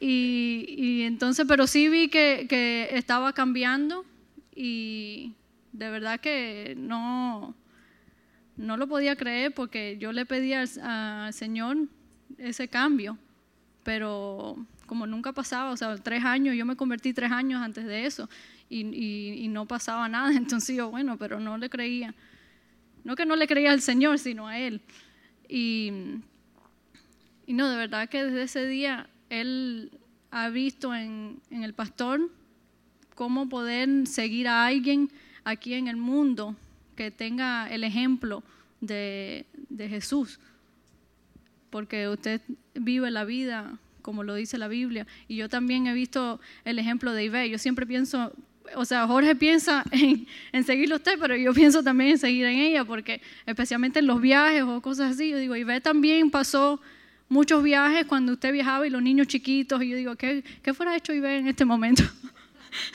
[0.00, 4.04] Y, y entonces, pero sí vi que, que estaba cambiando
[4.54, 5.32] y
[5.72, 7.56] de verdad que no,
[8.56, 11.88] no lo podía creer porque yo le pedí al, al Señor
[12.38, 13.18] ese cambio,
[13.82, 18.06] pero como nunca pasaba, o sea, tres años, yo me convertí tres años antes de
[18.06, 18.28] eso
[18.70, 22.14] y, no pasaba nada, entonces yo, bueno, pero no le creía,
[23.04, 24.80] no que no le creía al Señor, sino a Él.
[25.48, 25.92] Y,
[27.46, 29.90] no, de verdad que desde ese día Él
[30.30, 32.30] ha visto en, el pastor
[33.14, 35.10] cómo poder seguir a alguien
[35.44, 36.56] aquí en el mundo
[36.94, 38.42] que tenga el ejemplo
[38.80, 39.44] de
[39.78, 40.38] Jesús,
[41.70, 42.40] porque usted
[42.74, 45.06] vive la vida como lo dice la Biblia.
[45.28, 47.50] Y yo también he visto el ejemplo de Ibe.
[47.50, 48.32] Yo siempre pienso,
[48.74, 52.58] o sea, Jorge piensa en, en seguirlo usted, pero yo pienso también en seguir en
[52.58, 56.80] ella, porque especialmente en los viajes o cosas así, yo digo, Ibe también pasó
[57.28, 60.96] muchos viajes cuando usted viajaba y los niños chiquitos, y yo digo, ¿qué, qué fuera
[60.96, 62.02] hecho Ibe en este momento?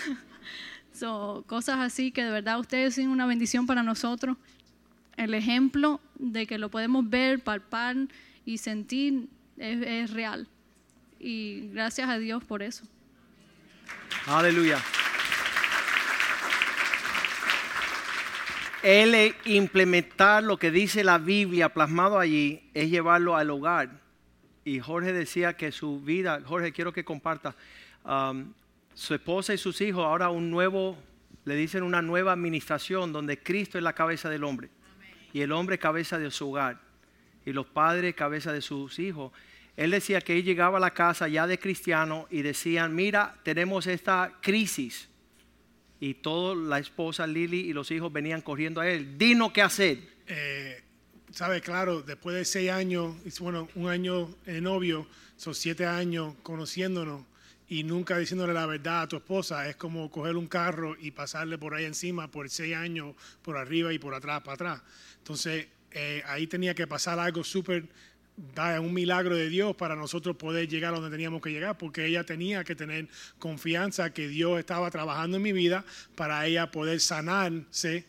[0.93, 4.36] so, cosas así que de verdad ustedes son una bendición para nosotros.
[5.15, 7.97] El ejemplo de que lo podemos ver, palpar
[8.45, 9.27] y sentir
[9.57, 10.47] es, es real
[11.23, 12.83] y gracias a Dios por eso.
[14.27, 14.79] Aleluya.
[18.83, 24.01] Él implementar lo que dice la Biblia plasmado allí es llevarlo al hogar.
[24.65, 27.55] Y Jorge decía que su vida, Jorge, quiero que comparta,
[28.03, 28.51] um,
[28.93, 30.97] su esposa y sus hijos ahora un nuevo,
[31.45, 34.69] le dicen una nueva administración donde Cristo es la cabeza del hombre
[35.31, 36.79] y el hombre cabeza de su hogar
[37.45, 39.31] y los padres cabeza de sus hijos.
[39.75, 43.87] Él decía que él llegaba a la casa ya de cristiano y decían, mira, tenemos
[43.87, 45.09] esta crisis.
[45.99, 49.99] Y toda la esposa Lili y los hijos venían corriendo a él, dinos qué hacer.
[50.27, 50.83] Eh,
[51.33, 57.23] Sabe, claro, después de seis años, bueno, un año de novio, son siete años conociéndonos
[57.67, 61.57] y nunca diciéndole la verdad a tu esposa, es como coger un carro y pasarle
[61.57, 64.81] por ahí encima por seis años, por arriba y por atrás, para atrás.
[65.17, 67.85] Entonces, eh, ahí tenía que pasar algo súper
[68.81, 72.23] un milagro de Dios para nosotros poder llegar a donde teníamos que llegar, porque ella
[72.23, 75.85] tenía que tener confianza que Dios estaba trabajando en mi vida
[76.15, 78.05] para ella poder sanarse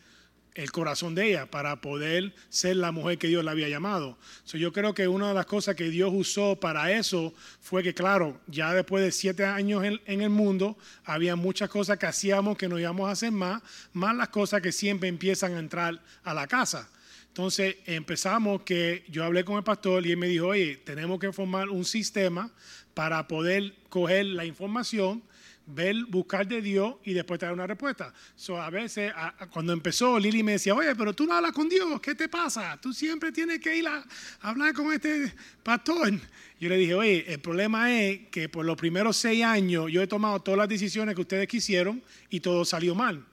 [0.55, 4.17] el corazón de ella, para poder ser la mujer que Dios la había llamado.
[4.45, 8.39] yo creo que una de las cosas que Dios usó para eso fue que, claro,
[8.47, 12.69] ya después de siete años en, en el mundo, había muchas cosas que hacíamos que
[12.69, 13.61] no íbamos a hacer más,
[13.91, 16.89] más las cosas que siempre empiezan a entrar a la casa.
[17.35, 21.33] Entonces empezamos que yo hablé con el pastor y él me dijo, oye, tenemos que
[21.33, 22.49] formar un sistema
[22.93, 25.21] para poder coger la información,
[25.65, 28.13] ver, buscar de Dios y después traer una respuesta.
[28.37, 29.11] So, a veces,
[29.51, 32.79] cuando empezó, Lili me decía, oye, pero tú no hablas con Dios, ¿qué te pasa?
[32.81, 34.05] Tú siempre tienes que ir a,
[34.39, 36.13] hablar con este pastor.
[36.57, 40.07] Yo le dije, oye, el problema es que por los primeros seis años yo he
[40.07, 43.25] tomado todas las decisiones que ustedes quisieron y todo salió mal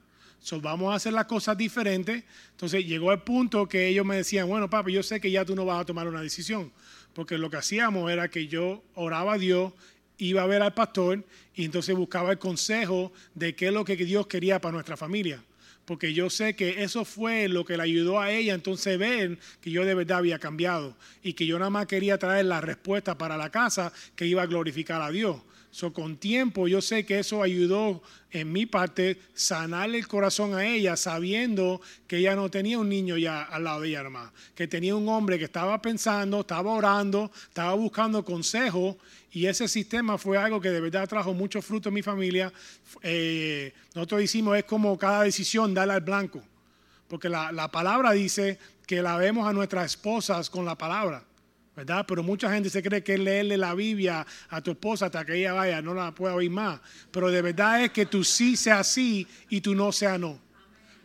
[0.60, 2.24] vamos a hacer las cosas diferentes.
[2.50, 5.54] Entonces llegó el punto que ellos me decían, bueno, papi, yo sé que ya tú
[5.54, 6.72] no vas a tomar una decisión.
[7.14, 9.72] Porque lo que hacíamos era que yo oraba a Dios,
[10.18, 11.24] iba a ver al pastor
[11.54, 15.42] y entonces buscaba el consejo de qué es lo que Dios quería para nuestra familia.
[15.84, 19.70] Porque yo sé que eso fue lo que le ayudó a ella entonces ver que
[19.70, 23.36] yo de verdad había cambiado y que yo nada más quería traer la respuesta para
[23.36, 25.38] la casa que iba a glorificar a Dios.
[25.74, 30.66] So, con tiempo yo sé que eso ayudó en mi parte sanarle el corazón a
[30.66, 34.04] ella sabiendo que ella no tenía un niño ya al lado de ella
[34.54, 38.98] que tenía un hombre que estaba pensando, estaba orando, estaba buscando consejo
[39.30, 42.52] y ese sistema fue algo que de verdad trajo mucho fruto en mi familia.
[43.00, 46.42] Eh, nosotros hicimos es como cada decisión darle al blanco,
[47.08, 51.24] porque la, la palabra dice que la vemos a nuestras esposas con la palabra.
[51.76, 52.04] ¿Verdad?
[52.06, 55.52] Pero mucha gente se cree que leerle la Biblia a tu esposa hasta que ella
[55.52, 56.80] vaya, no la pueda oír más.
[57.10, 60.38] Pero de verdad es que tú sí sea sí y tú no sea no.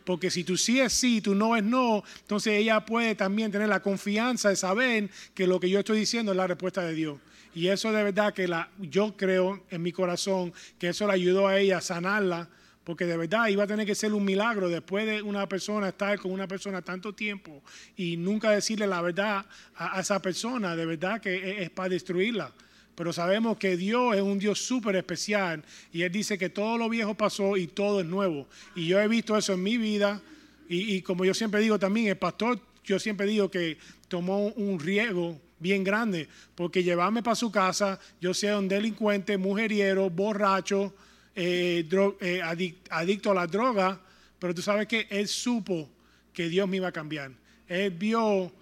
[0.04, 3.50] Porque si tú sí es sí y tú no es no, entonces ella puede también
[3.52, 6.94] tener la confianza de saber que lo que yo estoy diciendo es la respuesta de
[6.94, 7.18] Dios.
[7.54, 11.48] Y eso de verdad que la, yo creo en mi corazón que eso le ayudó
[11.48, 12.48] a ella a sanarla
[12.88, 16.18] porque de verdad iba a tener que ser un milagro después de una persona estar
[16.18, 17.62] con una persona tanto tiempo
[17.98, 19.44] y nunca decirle la verdad
[19.76, 22.50] a, esa persona, de verdad que es, para destruirla.
[22.94, 25.62] Pero sabemos que Dios es un Dios súper especial
[25.92, 28.46] y Él dice que todo lo viejo pasó y todo es nuevo.
[28.74, 30.22] Y yo he visto eso en mi vida
[30.66, 33.76] y, y como yo siempre digo también, el pastor, yo siempre digo que
[34.08, 40.08] tomó un riesgo bien grande, porque llevarme para su casa, yo sea un delincuente, mujeriero,
[40.08, 40.94] borracho,
[41.40, 41.88] eh,
[42.20, 42.42] eh,
[42.90, 44.00] adicto a la droga,
[44.40, 45.88] pero tú sabes que él supo
[46.32, 47.30] que Dios me iba a cambiar.
[47.68, 48.52] Él vio,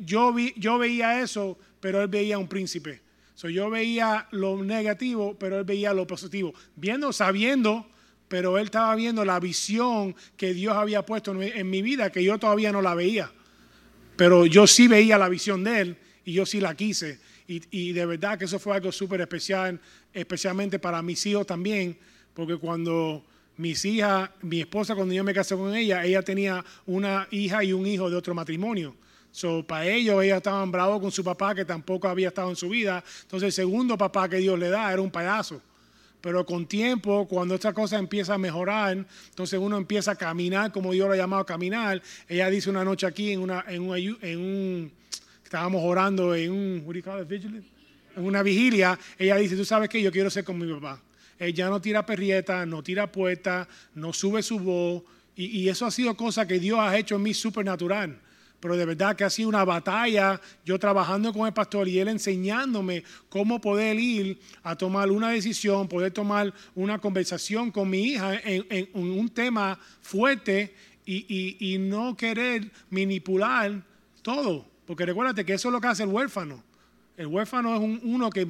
[0.00, 3.00] yo, vi, yo veía eso, pero él veía un príncipe.
[3.34, 6.54] So, yo veía lo negativo, pero él veía lo positivo.
[6.76, 7.86] Viendo, sabiendo,
[8.28, 12.22] pero él estaba viendo la visión que Dios había puesto en, en mi vida, que
[12.22, 13.32] yo todavía no la veía.
[14.16, 17.18] Pero yo sí veía la visión de él y yo sí la quise.
[17.46, 19.78] Y, de verdad que eso fue algo súper especial,
[20.14, 21.96] especialmente para mis hijos también,
[22.32, 23.22] porque cuando
[23.58, 27.72] mis hijas, mi esposa, cuando yo me casé con ella, ella tenía una hija y
[27.72, 28.96] un hijo de otro matrimonio.
[29.30, 32.68] So, para ellos, ellos estaban bravos con su papá, que tampoco había estado en su
[32.68, 33.04] vida.
[33.22, 35.60] Entonces, el segundo papá que Dios le da era un payaso.
[36.20, 40.94] pero con tiempo, cuando esta cosa empieza a mejorar, entonces uno empieza a caminar, como
[40.94, 42.00] yo lo he llamado caminar.
[42.26, 43.82] Ella dice una noche aquí en, una, en,
[44.22, 44.92] en un,
[45.54, 47.02] estábamos orando en un,
[48.16, 51.00] en una vigilia, ella dice, tú sabes que yo quiero ser como mi papá.
[51.38, 55.04] Ella no tira perrieta, no tira puerta, no sube su voz,
[55.36, 58.20] y, eso ha sido cosa que Dios ha hecho en mí supernatural.
[58.58, 62.08] Pero de verdad que ha sido una batalla, yo trabajando con el pastor y él
[62.08, 68.40] enseñándome cómo poder ir a tomar una decisión, poder tomar una conversación con mi hija
[68.42, 70.74] en, un tema fuerte
[71.06, 73.82] y, no querer manipular
[74.22, 76.62] todo, porque recuérdate que eso es lo que hace el huérfano.
[77.16, 78.44] El huérfano es un, uno que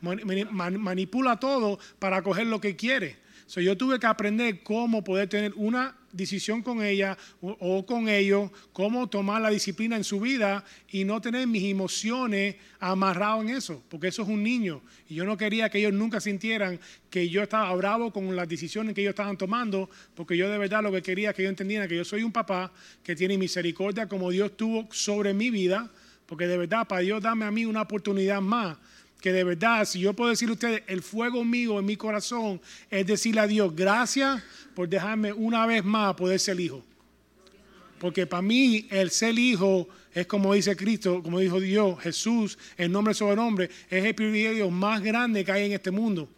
[0.00, 3.16] manipula, todo para coger lo que quiere.
[3.46, 8.50] So, yo tuve que aprender cómo poder tener una decisión con ella o, con ellos,
[8.72, 13.82] cómo tomar la disciplina en su vida y no tener mis emociones amarradas en eso,
[13.88, 14.82] porque eso es un niño.
[15.08, 16.78] Y yo no quería que ellos nunca sintieran
[17.10, 20.82] que yo estaba bravo con las decisiones que ellos estaban tomando, porque yo de verdad
[20.82, 24.30] lo que quería que ellos entendieran que yo soy un papá que tiene misericordia como
[24.30, 25.90] Dios tuvo sobre mi vida,
[26.26, 28.76] porque de verdad para Dios dame a mí una oportunidad más
[29.20, 32.60] que de verdad, si yo puedo decirle a ustedes, el fuego mío en mi corazón
[32.90, 34.42] es decirle a Dios, gracias
[34.74, 36.82] por dejarme una vez más poder ser hijo.
[37.98, 42.92] Porque para mí el ser hijo es como dice Cristo, como dijo Dios, Jesús, el
[42.92, 46.28] nombre sobre nombre, es el privilegio más grande que hay en este mundo.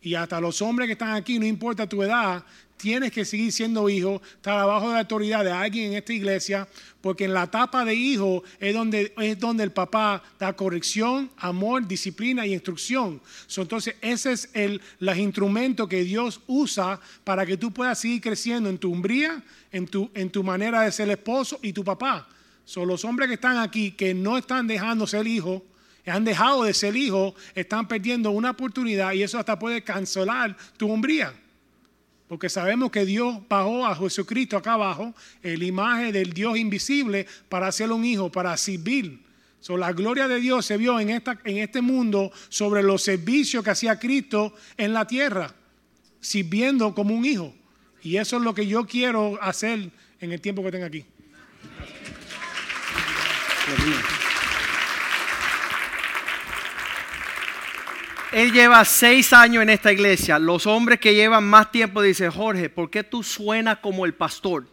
[0.00, 2.44] Y hasta los hombres que están aquí, no importa tu edad,
[2.82, 6.66] tienes que seguir siendo hijo, estar abajo de la autoridad de alguien en esta iglesia,
[7.00, 11.86] porque en la etapa de hijo es donde, es donde el papá da corrección, amor,
[11.86, 13.20] disciplina y instrucción.
[13.46, 18.20] So, entonces, ese es el los instrumento que Dios usa para que tú puedas seguir
[18.20, 22.26] creciendo en tu umbría, en tu, en tu manera de ser esposo y tu papá.
[22.64, 25.64] Son los hombres que están aquí que no están dejando ser hijo,
[26.04, 30.92] han dejado de ser hijo, están perdiendo una oportunidad y eso hasta puede cancelar tu
[30.92, 31.32] umbría.
[32.32, 37.66] Porque sabemos que Dios bajó a Jesucristo acá abajo, el imagen del Dios invisible, para
[37.66, 39.20] hacerlo un hijo, para servir.
[39.60, 43.62] So, la gloria de Dios se vio en, esta, en este mundo sobre los servicios
[43.62, 45.54] que hacía Cristo en la tierra,
[46.22, 47.54] sirviendo como un hijo.
[48.02, 51.04] Y eso es lo que yo quiero hacer en el tiempo que tengo aquí.
[58.32, 60.38] Él lleva seis años en esta iglesia.
[60.38, 64.66] Los hombres que llevan más tiempo dicen, Jorge, ¿por qué tú suenas como el pastor?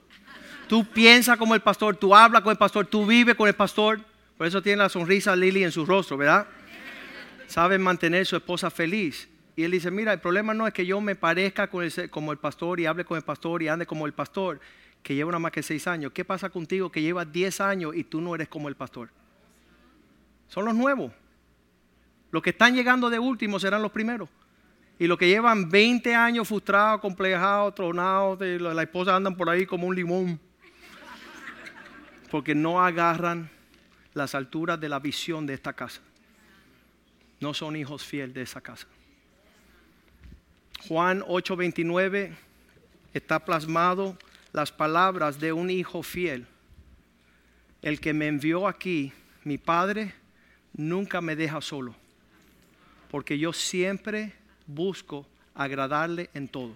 [0.70, 4.00] Tú piensas como el pastor, tú hablas con el pastor, tú vives con el pastor.
[4.38, 6.48] Por eso tiene la sonrisa Lily en su rostro, ¿verdad?
[7.48, 9.28] Sabe mantener a su esposa feliz.
[9.58, 11.70] Y él dice, mira, el problema no es que yo me parezca
[12.10, 14.62] como el pastor y hable con el pastor y ande como el pastor,
[15.04, 16.14] que lleva nada más que seis años.
[16.14, 19.10] ¿Qué pasa contigo que llevas diez años y tú no eres como el pastor?
[20.48, 21.12] Son los nuevos.
[22.32, 24.30] Los que están llegando de último serán los primeros.
[25.00, 29.88] Y los que llevan 20 años frustrados, complejados, tronados, la esposa andan por ahí como
[29.88, 30.40] un limón.
[32.30, 33.50] Porque no agarran
[34.14, 36.02] las alturas de la visión de esta casa.
[37.40, 38.88] No son hijos fieles de esa casa.
[40.88, 42.36] Juan 8:29
[43.14, 44.18] está plasmado
[44.52, 46.46] las palabras de un hijo fiel.
[47.82, 49.14] El que me envió aquí,
[49.46, 50.14] mi padre,
[50.74, 51.96] nunca me deja solo
[53.10, 54.34] porque yo siempre
[54.68, 56.76] busco agradarle en todo.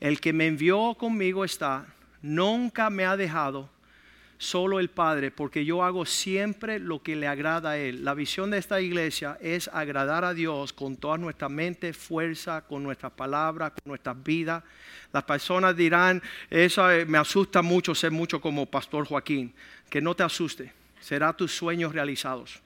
[0.00, 1.86] El que me envió conmigo está,
[2.22, 3.70] nunca me ha dejado
[4.36, 8.04] solo el Padre, porque yo hago siempre lo que le agrada a Él.
[8.04, 12.82] La visión de esta iglesia es agradar a Dios con toda nuestra mente, fuerza, con
[12.82, 14.62] nuestras palabras, con nuestras vidas.
[15.12, 19.54] Las personas dirán, eso eh, me asusta mucho ser mucho como Pastor Joaquín.
[19.88, 22.60] Que no te asuste, será tus sueños realizados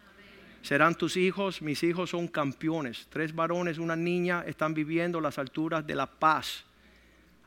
[0.62, 1.62] serán tus hijos.
[1.62, 3.06] Mis hijos son campeones.
[3.10, 6.64] Tres varones, una niña están viviendo las alturas de la paz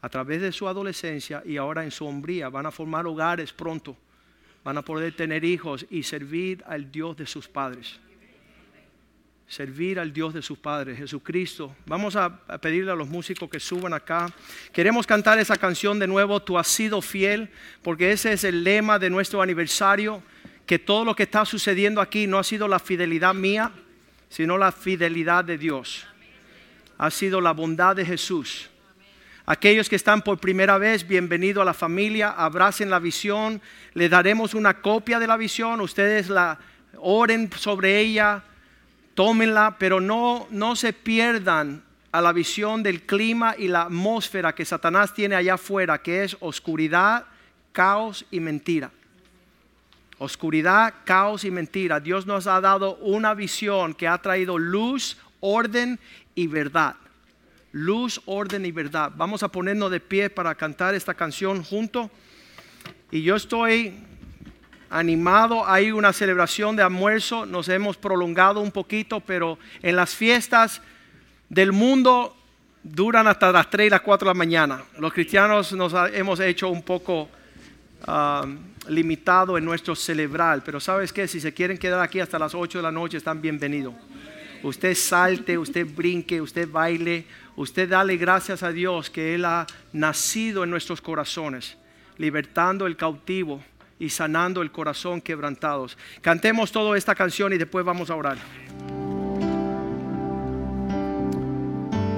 [0.02, 2.50] a través de su adolescencia y ahora en su hombría.
[2.50, 3.96] Van a formar hogares pronto.
[4.64, 8.00] Van a poder tener hijos y servir al Dios de sus padres.
[9.48, 11.76] Servir al Dios de sus padres, Jesucristo.
[11.86, 14.32] Vamos a pedirle a los músicos que suban acá.
[14.72, 17.50] Queremos cantar esa canción de nuevo, Tú has sido fiel,
[17.84, 20.24] porque ese es el lema de nuestro aniversario
[20.72, 23.74] que todo lo que está sucediendo aquí no ha sido la fidelidad mía,
[24.30, 26.08] sino la fidelidad de Dios.
[26.98, 28.70] Ha sido la bondad de Jesús.
[29.46, 33.62] Aquellos que están por primera vez, bienvenido a la familia, abracen la visión,
[33.96, 36.58] le daremos una copia de la visión, ustedes la
[37.00, 38.42] oren sobre ella,
[39.14, 44.64] tómenla, pero no, no se pierdan a la visión del clima y la atmósfera que
[44.64, 47.26] Satanás tiene allá afuera, que es oscuridad,
[47.74, 48.90] caos y mentira
[50.22, 52.00] oscuridad, caos y mentira.
[52.00, 56.00] Dios nos ha dado una visión que ha traído luz, orden
[56.36, 56.96] y verdad.
[57.74, 59.12] luz, orden y verdad.
[59.16, 62.12] Vamos a ponernos de pie para cantar esta canción junto.
[63.10, 63.96] Y yo estoy
[64.92, 65.66] animado.
[65.66, 67.46] Hay una celebración de almuerzo.
[67.46, 70.82] Nos hemos prolongado un poquito, pero en las fiestas
[71.50, 72.36] del mundo
[72.84, 74.84] duran hasta las 3 y las 4 de la mañana.
[75.00, 77.30] Los cristianos nos hemos hecho un poco
[78.06, 78.46] ah,
[78.92, 82.80] limitado en nuestro celebrar, pero sabes que si se quieren quedar aquí hasta las 8
[82.80, 83.94] de la noche están bienvenidos.
[84.64, 87.26] Usted salte, usted brinque, usted baile,
[87.56, 91.78] usted dale gracias a Dios que Él ha nacido en nuestros corazones,
[92.18, 93.64] libertando el cautivo
[93.98, 95.98] y sanando el corazón quebrantados.
[96.22, 98.38] Cantemos toda esta canción y después vamos a orar.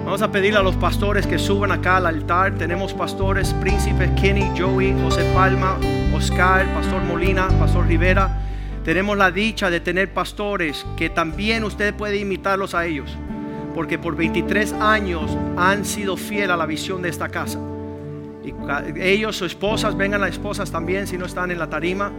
[0.05, 2.55] Vamos a pedirle a los pastores que suban acá al altar.
[2.57, 5.77] Tenemos pastores, príncipes Kenny, Joey, José Palma,
[6.13, 8.41] Oscar, Pastor Molina, Pastor Rivera.
[8.83, 13.17] Tenemos la dicha de tener pastores que también usted puede imitarlos a ellos.
[13.73, 17.59] Porque por 23 años han sido fiel a la visión de esta casa.
[18.43, 18.53] Y
[19.01, 22.11] ellos, sus esposas, vengan las esposas también si no están en la tarima.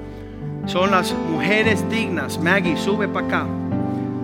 [0.64, 2.40] Son las mujeres dignas.
[2.40, 3.46] Maggie, sube para acá.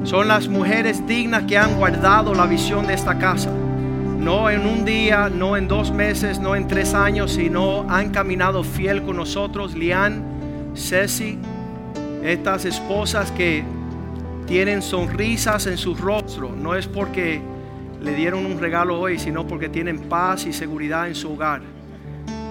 [0.02, 3.50] Son las mujeres dignas que han guardado la visión de esta casa.
[3.50, 8.64] No en un día, no en dos meses, no en tres años, sino han caminado
[8.64, 9.74] fiel con nosotros.
[9.74, 10.24] Lian,
[10.74, 11.38] Ceci,
[12.22, 13.62] estas esposas que
[14.46, 16.54] tienen sonrisas en su rostro.
[16.56, 17.40] No es porque
[18.02, 21.60] le dieron un regalo hoy, sino porque tienen paz y seguridad en su hogar.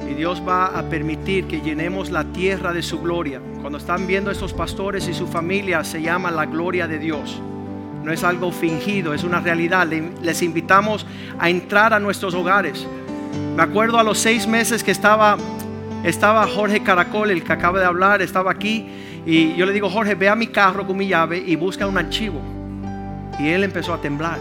[0.08, 3.42] Y Dios va a permitir que llenemos la tierra de su gloria.
[3.62, 7.42] Cuando están viendo estos pastores y su familia, se llama la gloria de Dios.
[8.04, 9.88] No es algo fingido, es una realidad.
[10.22, 11.06] Les invitamos
[11.38, 12.88] a entrar a nuestros hogares.
[13.56, 15.38] Me acuerdo a los seis meses que estaba,
[16.04, 18.88] estaba Jorge Caracol, el que acaba de hablar, estaba aquí.
[19.26, 21.98] Y yo le digo, Jorge, ve a mi carro con mi llave y busca un
[21.98, 22.42] archivo.
[23.38, 24.40] Y él empezó a temblar.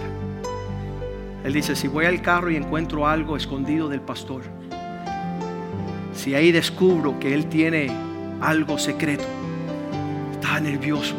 [1.44, 4.42] Él dice, si voy al carro y encuentro algo escondido del pastor,
[6.18, 7.88] si ahí descubro que él tiene
[8.40, 9.24] algo secreto,
[10.32, 11.14] está nervioso.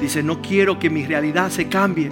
[0.00, 2.08] Dice, no quiero que mi realidad se cambie.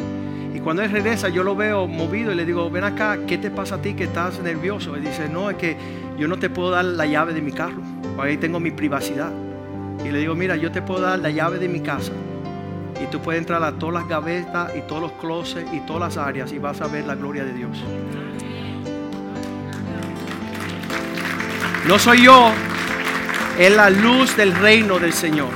[0.52, 3.48] Y cuando él regresa, yo lo veo movido y le digo, ven acá, ¿qué te
[3.48, 4.96] pasa a ti que estás nervioso?
[4.96, 5.76] Él dice, no, es que
[6.18, 7.80] yo no te puedo dar la llave de mi carro,
[8.18, 9.30] ahí tengo mi privacidad.
[10.04, 12.12] Y le digo, mira, yo te puedo dar la llave de mi casa.
[13.00, 16.16] Y tú puedes entrar a todas las gavetas y todos los closets y todas las
[16.16, 17.84] áreas y vas a ver la gloria de Dios.
[21.86, 22.50] No soy yo,
[23.58, 25.50] es la luz del reino del Señor.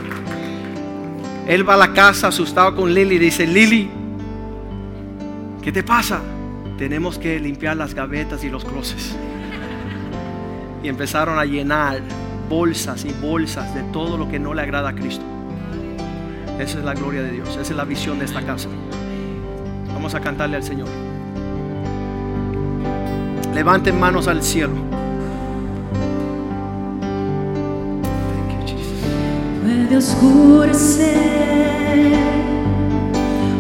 [1.49, 3.91] Él va a la casa asustado con Lily y dice, Lily,
[5.61, 6.21] ¿qué te pasa?
[6.79, 9.17] Tenemos que limpiar las gavetas y los closets.
[10.85, 12.01] Y empezaron a llenar
[12.49, 15.25] bolsas y bolsas de todo lo que no le agrada a Cristo.
[16.61, 18.69] Esa es la gloria de Dios, esa es la visión de esta casa.
[19.93, 20.89] Vamos a cantarle al Señor.
[23.53, 24.90] Levanten manos al cielo.
[29.91, 31.11] Puede oscurecer,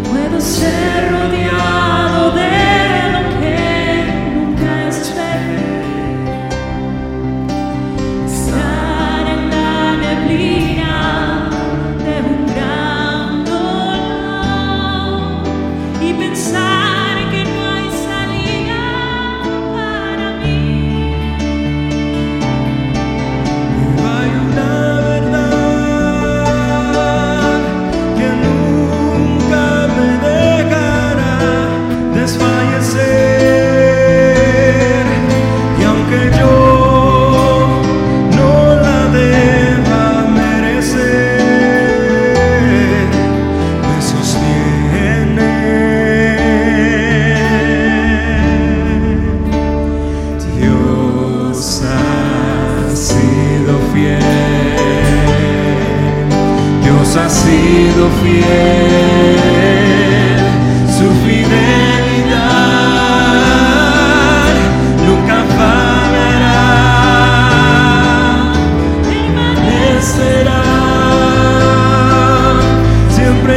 [0.08, 2.59] puedo ser rodeado de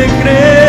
[0.07, 0.62] te.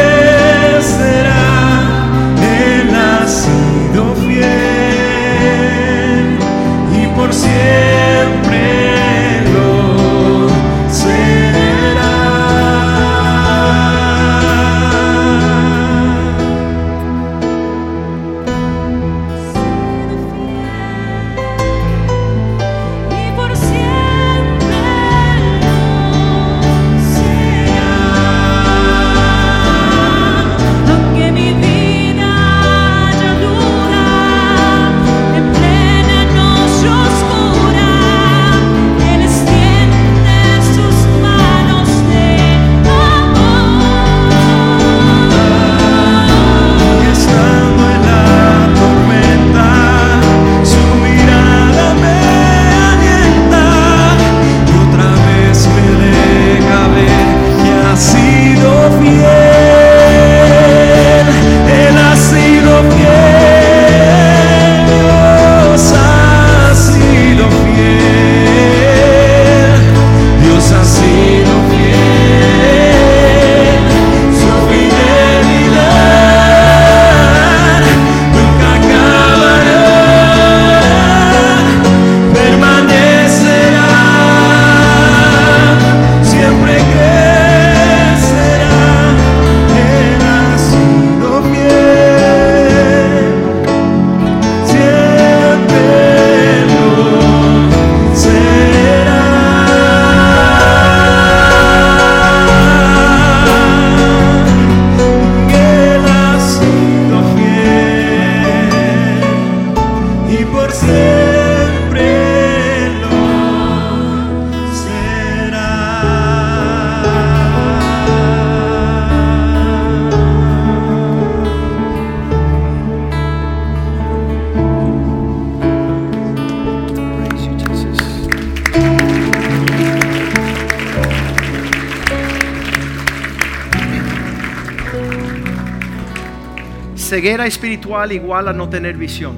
[137.15, 139.37] Ceguera espiritual igual a no tener visión.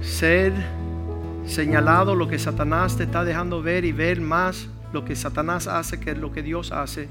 [0.00, 0.52] Ser
[1.46, 5.98] señalado lo que Satanás te está dejando ver y ver más lo que Satanás hace
[5.98, 7.08] que lo que Dios hace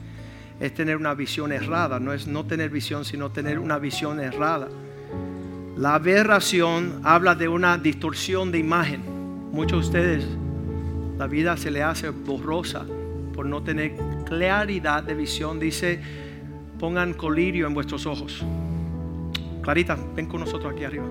[0.62, 2.00] es tener una visión errada.
[2.00, 4.70] No es no tener visión, sino tener una visión errada.
[5.76, 9.02] La aberración habla de una distorsión de imagen.
[9.52, 10.26] Muchos de ustedes,
[11.18, 12.86] la vida se le hace borrosa
[13.34, 15.60] por no tener claridad de visión.
[15.60, 16.00] Dice,
[16.84, 18.44] pongan colirio en vuestros ojos.
[19.62, 21.06] Clarita, ven con nosotros aquí arriba.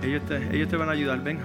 [0.00, 1.42] Ellos te, ellos te van a ayudar, venga.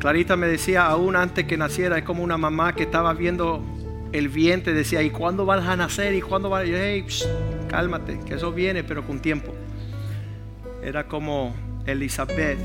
[0.00, 3.62] Clarita me decía, aún antes que naciera, es como una mamá que estaba viendo
[4.10, 6.12] el vientre, decía, ¿y cuándo vas a nacer?
[6.12, 7.06] ¿Y cuándo vas a Yo, hey,
[7.68, 9.54] cálmate, que eso viene, pero con tiempo.
[10.82, 11.54] Era como
[11.86, 12.58] Elizabeth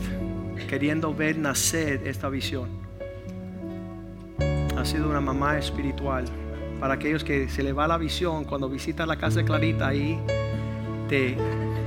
[0.67, 2.86] queriendo ver nacer esta visión.
[4.77, 6.25] Ha sido una mamá espiritual.
[6.79, 10.19] Para aquellos que se le va la visión, cuando visitas la casa de Clarita, ahí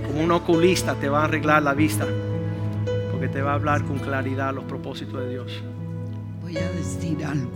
[0.07, 2.07] como un oculista te va a arreglar la vista.
[3.11, 5.62] Porque te va a hablar con claridad los propósitos de Dios.
[6.41, 7.51] Voy a decir algo.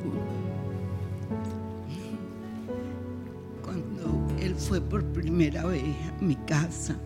[3.63, 6.97] Cuando él fue por primera vez a mi casa,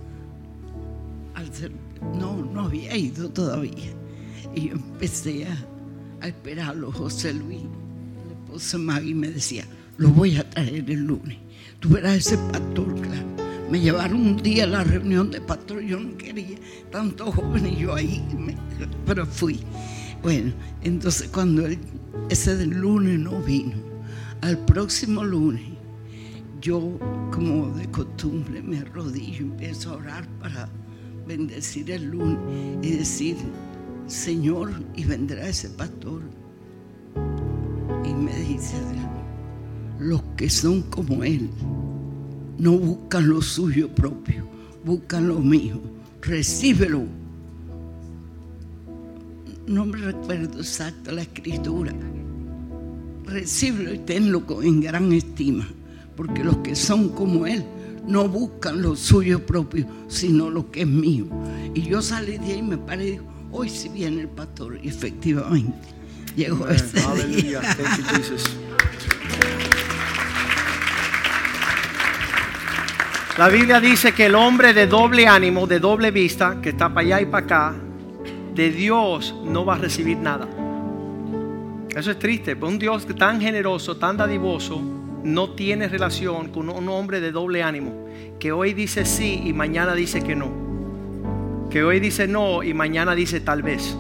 [1.34, 1.72] al ser,
[2.18, 3.92] no, no había ido todavía.
[4.54, 5.56] Y yo empecé a,
[6.20, 7.62] a esperarlo, José Luis,
[8.56, 9.64] de Maggie, me decía,
[9.96, 11.38] lo voy a traer el lunes.
[11.80, 13.26] Tú verás ese pastor, claro.
[13.70, 16.56] Me llevaron un día a la reunión de pastor, yo no quería,
[16.90, 18.22] tanto joven y yo ahí,
[19.04, 19.60] pero fui.
[20.22, 21.68] Bueno, entonces cuando
[22.30, 23.76] ese del lunes no vino,
[24.40, 25.62] al próximo lunes,
[26.60, 26.98] yo
[27.30, 30.68] como de costumbre me arrodillo empiezo a orar para
[31.26, 32.38] bendecir el lunes
[32.82, 33.36] y decir,
[34.06, 36.22] Señor, y vendrá ese pastor.
[38.22, 38.76] Me dice,
[39.98, 41.50] los que son como él,
[42.58, 44.44] no buscan lo suyo propio,
[44.84, 45.80] buscan lo mío.
[46.22, 47.04] Recíbelo.
[49.66, 51.92] No me recuerdo exacto la escritura.
[53.24, 55.68] Recíbelo y tenlo en gran estima,
[56.16, 57.64] porque los que son como Él
[58.06, 61.26] no buscan lo suyo propio, sino lo que es mío.
[61.74, 64.80] Y yo salí de ahí y me paré y digo, hoy sí viene el pastor.
[64.82, 65.97] Efectivamente,
[66.38, 67.08] llegó ese día.
[67.08, 67.60] Hallelujah.
[67.60, 68.56] Thank you, Jesus.
[73.36, 77.06] La Biblia dice que el hombre de doble ánimo, de doble vista, que está para
[77.06, 77.74] allá y para acá,
[78.52, 80.48] de Dios no va a recibir nada.
[81.94, 84.82] Eso es triste, un Dios tan generoso, tan dadivoso,
[85.22, 88.08] no tiene relación con un hombre de doble ánimo,
[88.40, 90.50] que hoy dice sí y mañana dice que no.
[91.70, 93.96] Que hoy dice no y mañana dice tal vez.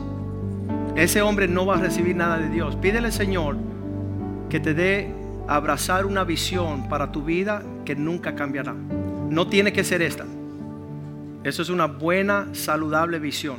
[0.98, 2.74] Ese hombre no va a recibir nada de Dios.
[2.74, 3.56] Pídele, Señor,
[4.50, 5.14] que te dé
[5.46, 8.74] abrazar una visión para tu vida que nunca cambiará.
[9.30, 10.24] No tiene que ser esta.
[11.44, 13.58] Eso es una buena, saludable visión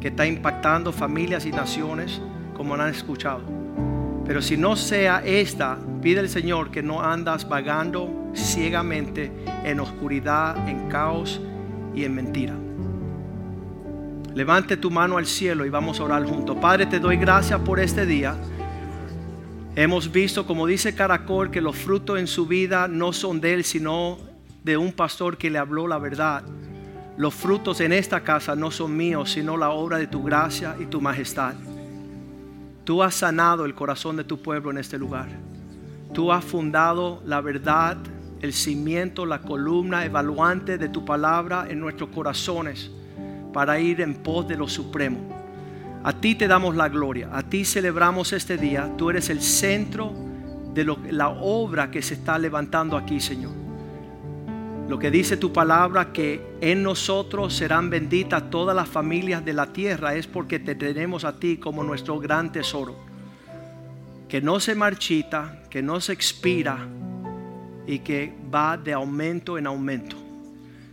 [0.00, 2.22] que está impactando familias y naciones
[2.56, 3.42] como han escuchado.
[4.24, 9.30] Pero si no sea esta, pide al Señor que no andas vagando ciegamente
[9.64, 11.42] en oscuridad, en caos
[11.94, 12.54] y en mentira.
[14.34, 16.56] Levante tu mano al cielo y vamos a orar juntos.
[16.60, 18.36] Padre, te doy gracias por este día.
[19.74, 23.64] Hemos visto, como dice Caracol, que los frutos en su vida no son de él,
[23.64, 24.18] sino
[24.62, 26.44] de un pastor que le habló la verdad.
[27.16, 30.86] Los frutos en esta casa no son míos, sino la obra de tu gracia y
[30.86, 31.54] tu majestad.
[32.84, 35.28] Tú has sanado el corazón de tu pueblo en este lugar.
[36.14, 37.96] Tú has fundado la verdad,
[38.40, 42.92] el cimiento, la columna evaluante de tu palabra en nuestros corazones
[43.52, 45.18] para ir en pos de lo supremo.
[46.02, 48.90] A ti te damos la gloria, a ti celebramos este día.
[48.96, 50.12] Tú eres el centro
[50.72, 53.52] de lo- la obra que se está levantando aquí, Señor.
[54.88, 59.66] Lo que dice tu palabra, que en nosotros serán benditas todas las familias de la
[59.66, 62.96] tierra, es porque te tenemos a ti como nuestro gran tesoro.
[64.28, 66.88] Que no se marchita, que no se expira
[67.86, 70.16] y que va de aumento en aumento.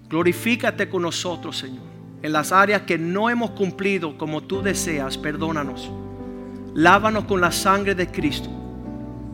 [0.09, 1.86] Glorifícate con nosotros, Señor.
[2.21, 5.91] En las áreas que no hemos cumplido como tú deseas, perdónanos.
[6.73, 8.49] Lávanos con la sangre de Cristo.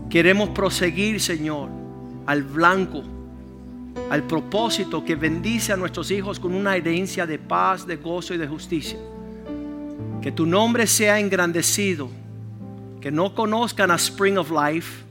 [0.09, 1.69] Queremos proseguir, Señor,
[2.25, 3.03] al blanco,
[4.09, 8.37] al propósito que bendice a nuestros hijos con una herencia de paz, de gozo y
[8.37, 8.97] de justicia.
[10.21, 12.09] Que tu nombre sea engrandecido.
[13.01, 15.03] Que no conozcan a Spring of Life.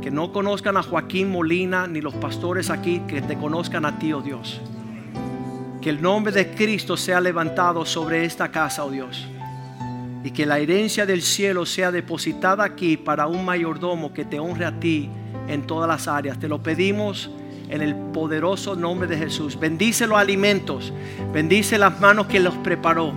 [0.00, 3.02] Que no conozcan a Joaquín Molina ni los pastores aquí.
[3.06, 4.60] Que te conozcan a ti, oh Dios.
[5.86, 9.24] Que el nombre de Cristo sea levantado sobre esta casa, oh Dios.
[10.24, 14.64] Y que la herencia del cielo sea depositada aquí para un mayordomo que te honre
[14.64, 15.08] a ti
[15.46, 16.40] en todas las áreas.
[16.40, 17.30] Te lo pedimos
[17.68, 19.60] en el poderoso nombre de Jesús.
[19.60, 20.92] Bendice los alimentos,
[21.32, 23.12] bendice las manos que los preparó,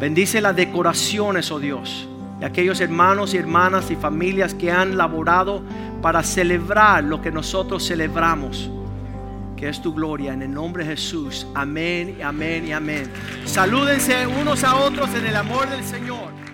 [0.00, 2.08] bendice las decoraciones, oh Dios,
[2.40, 5.62] de aquellos hermanos y hermanas y familias que han laborado
[6.02, 8.72] para celebrar lo que nosotros celebramos
[9.56, 10.32] que es tu gloria.
[10.32, 11.46] En el nombre de Jesús.
[11.54, 13.10] Amén, amén y amén.
[13.44, 16.45] Salúdense unos a otros en el amor del Señor.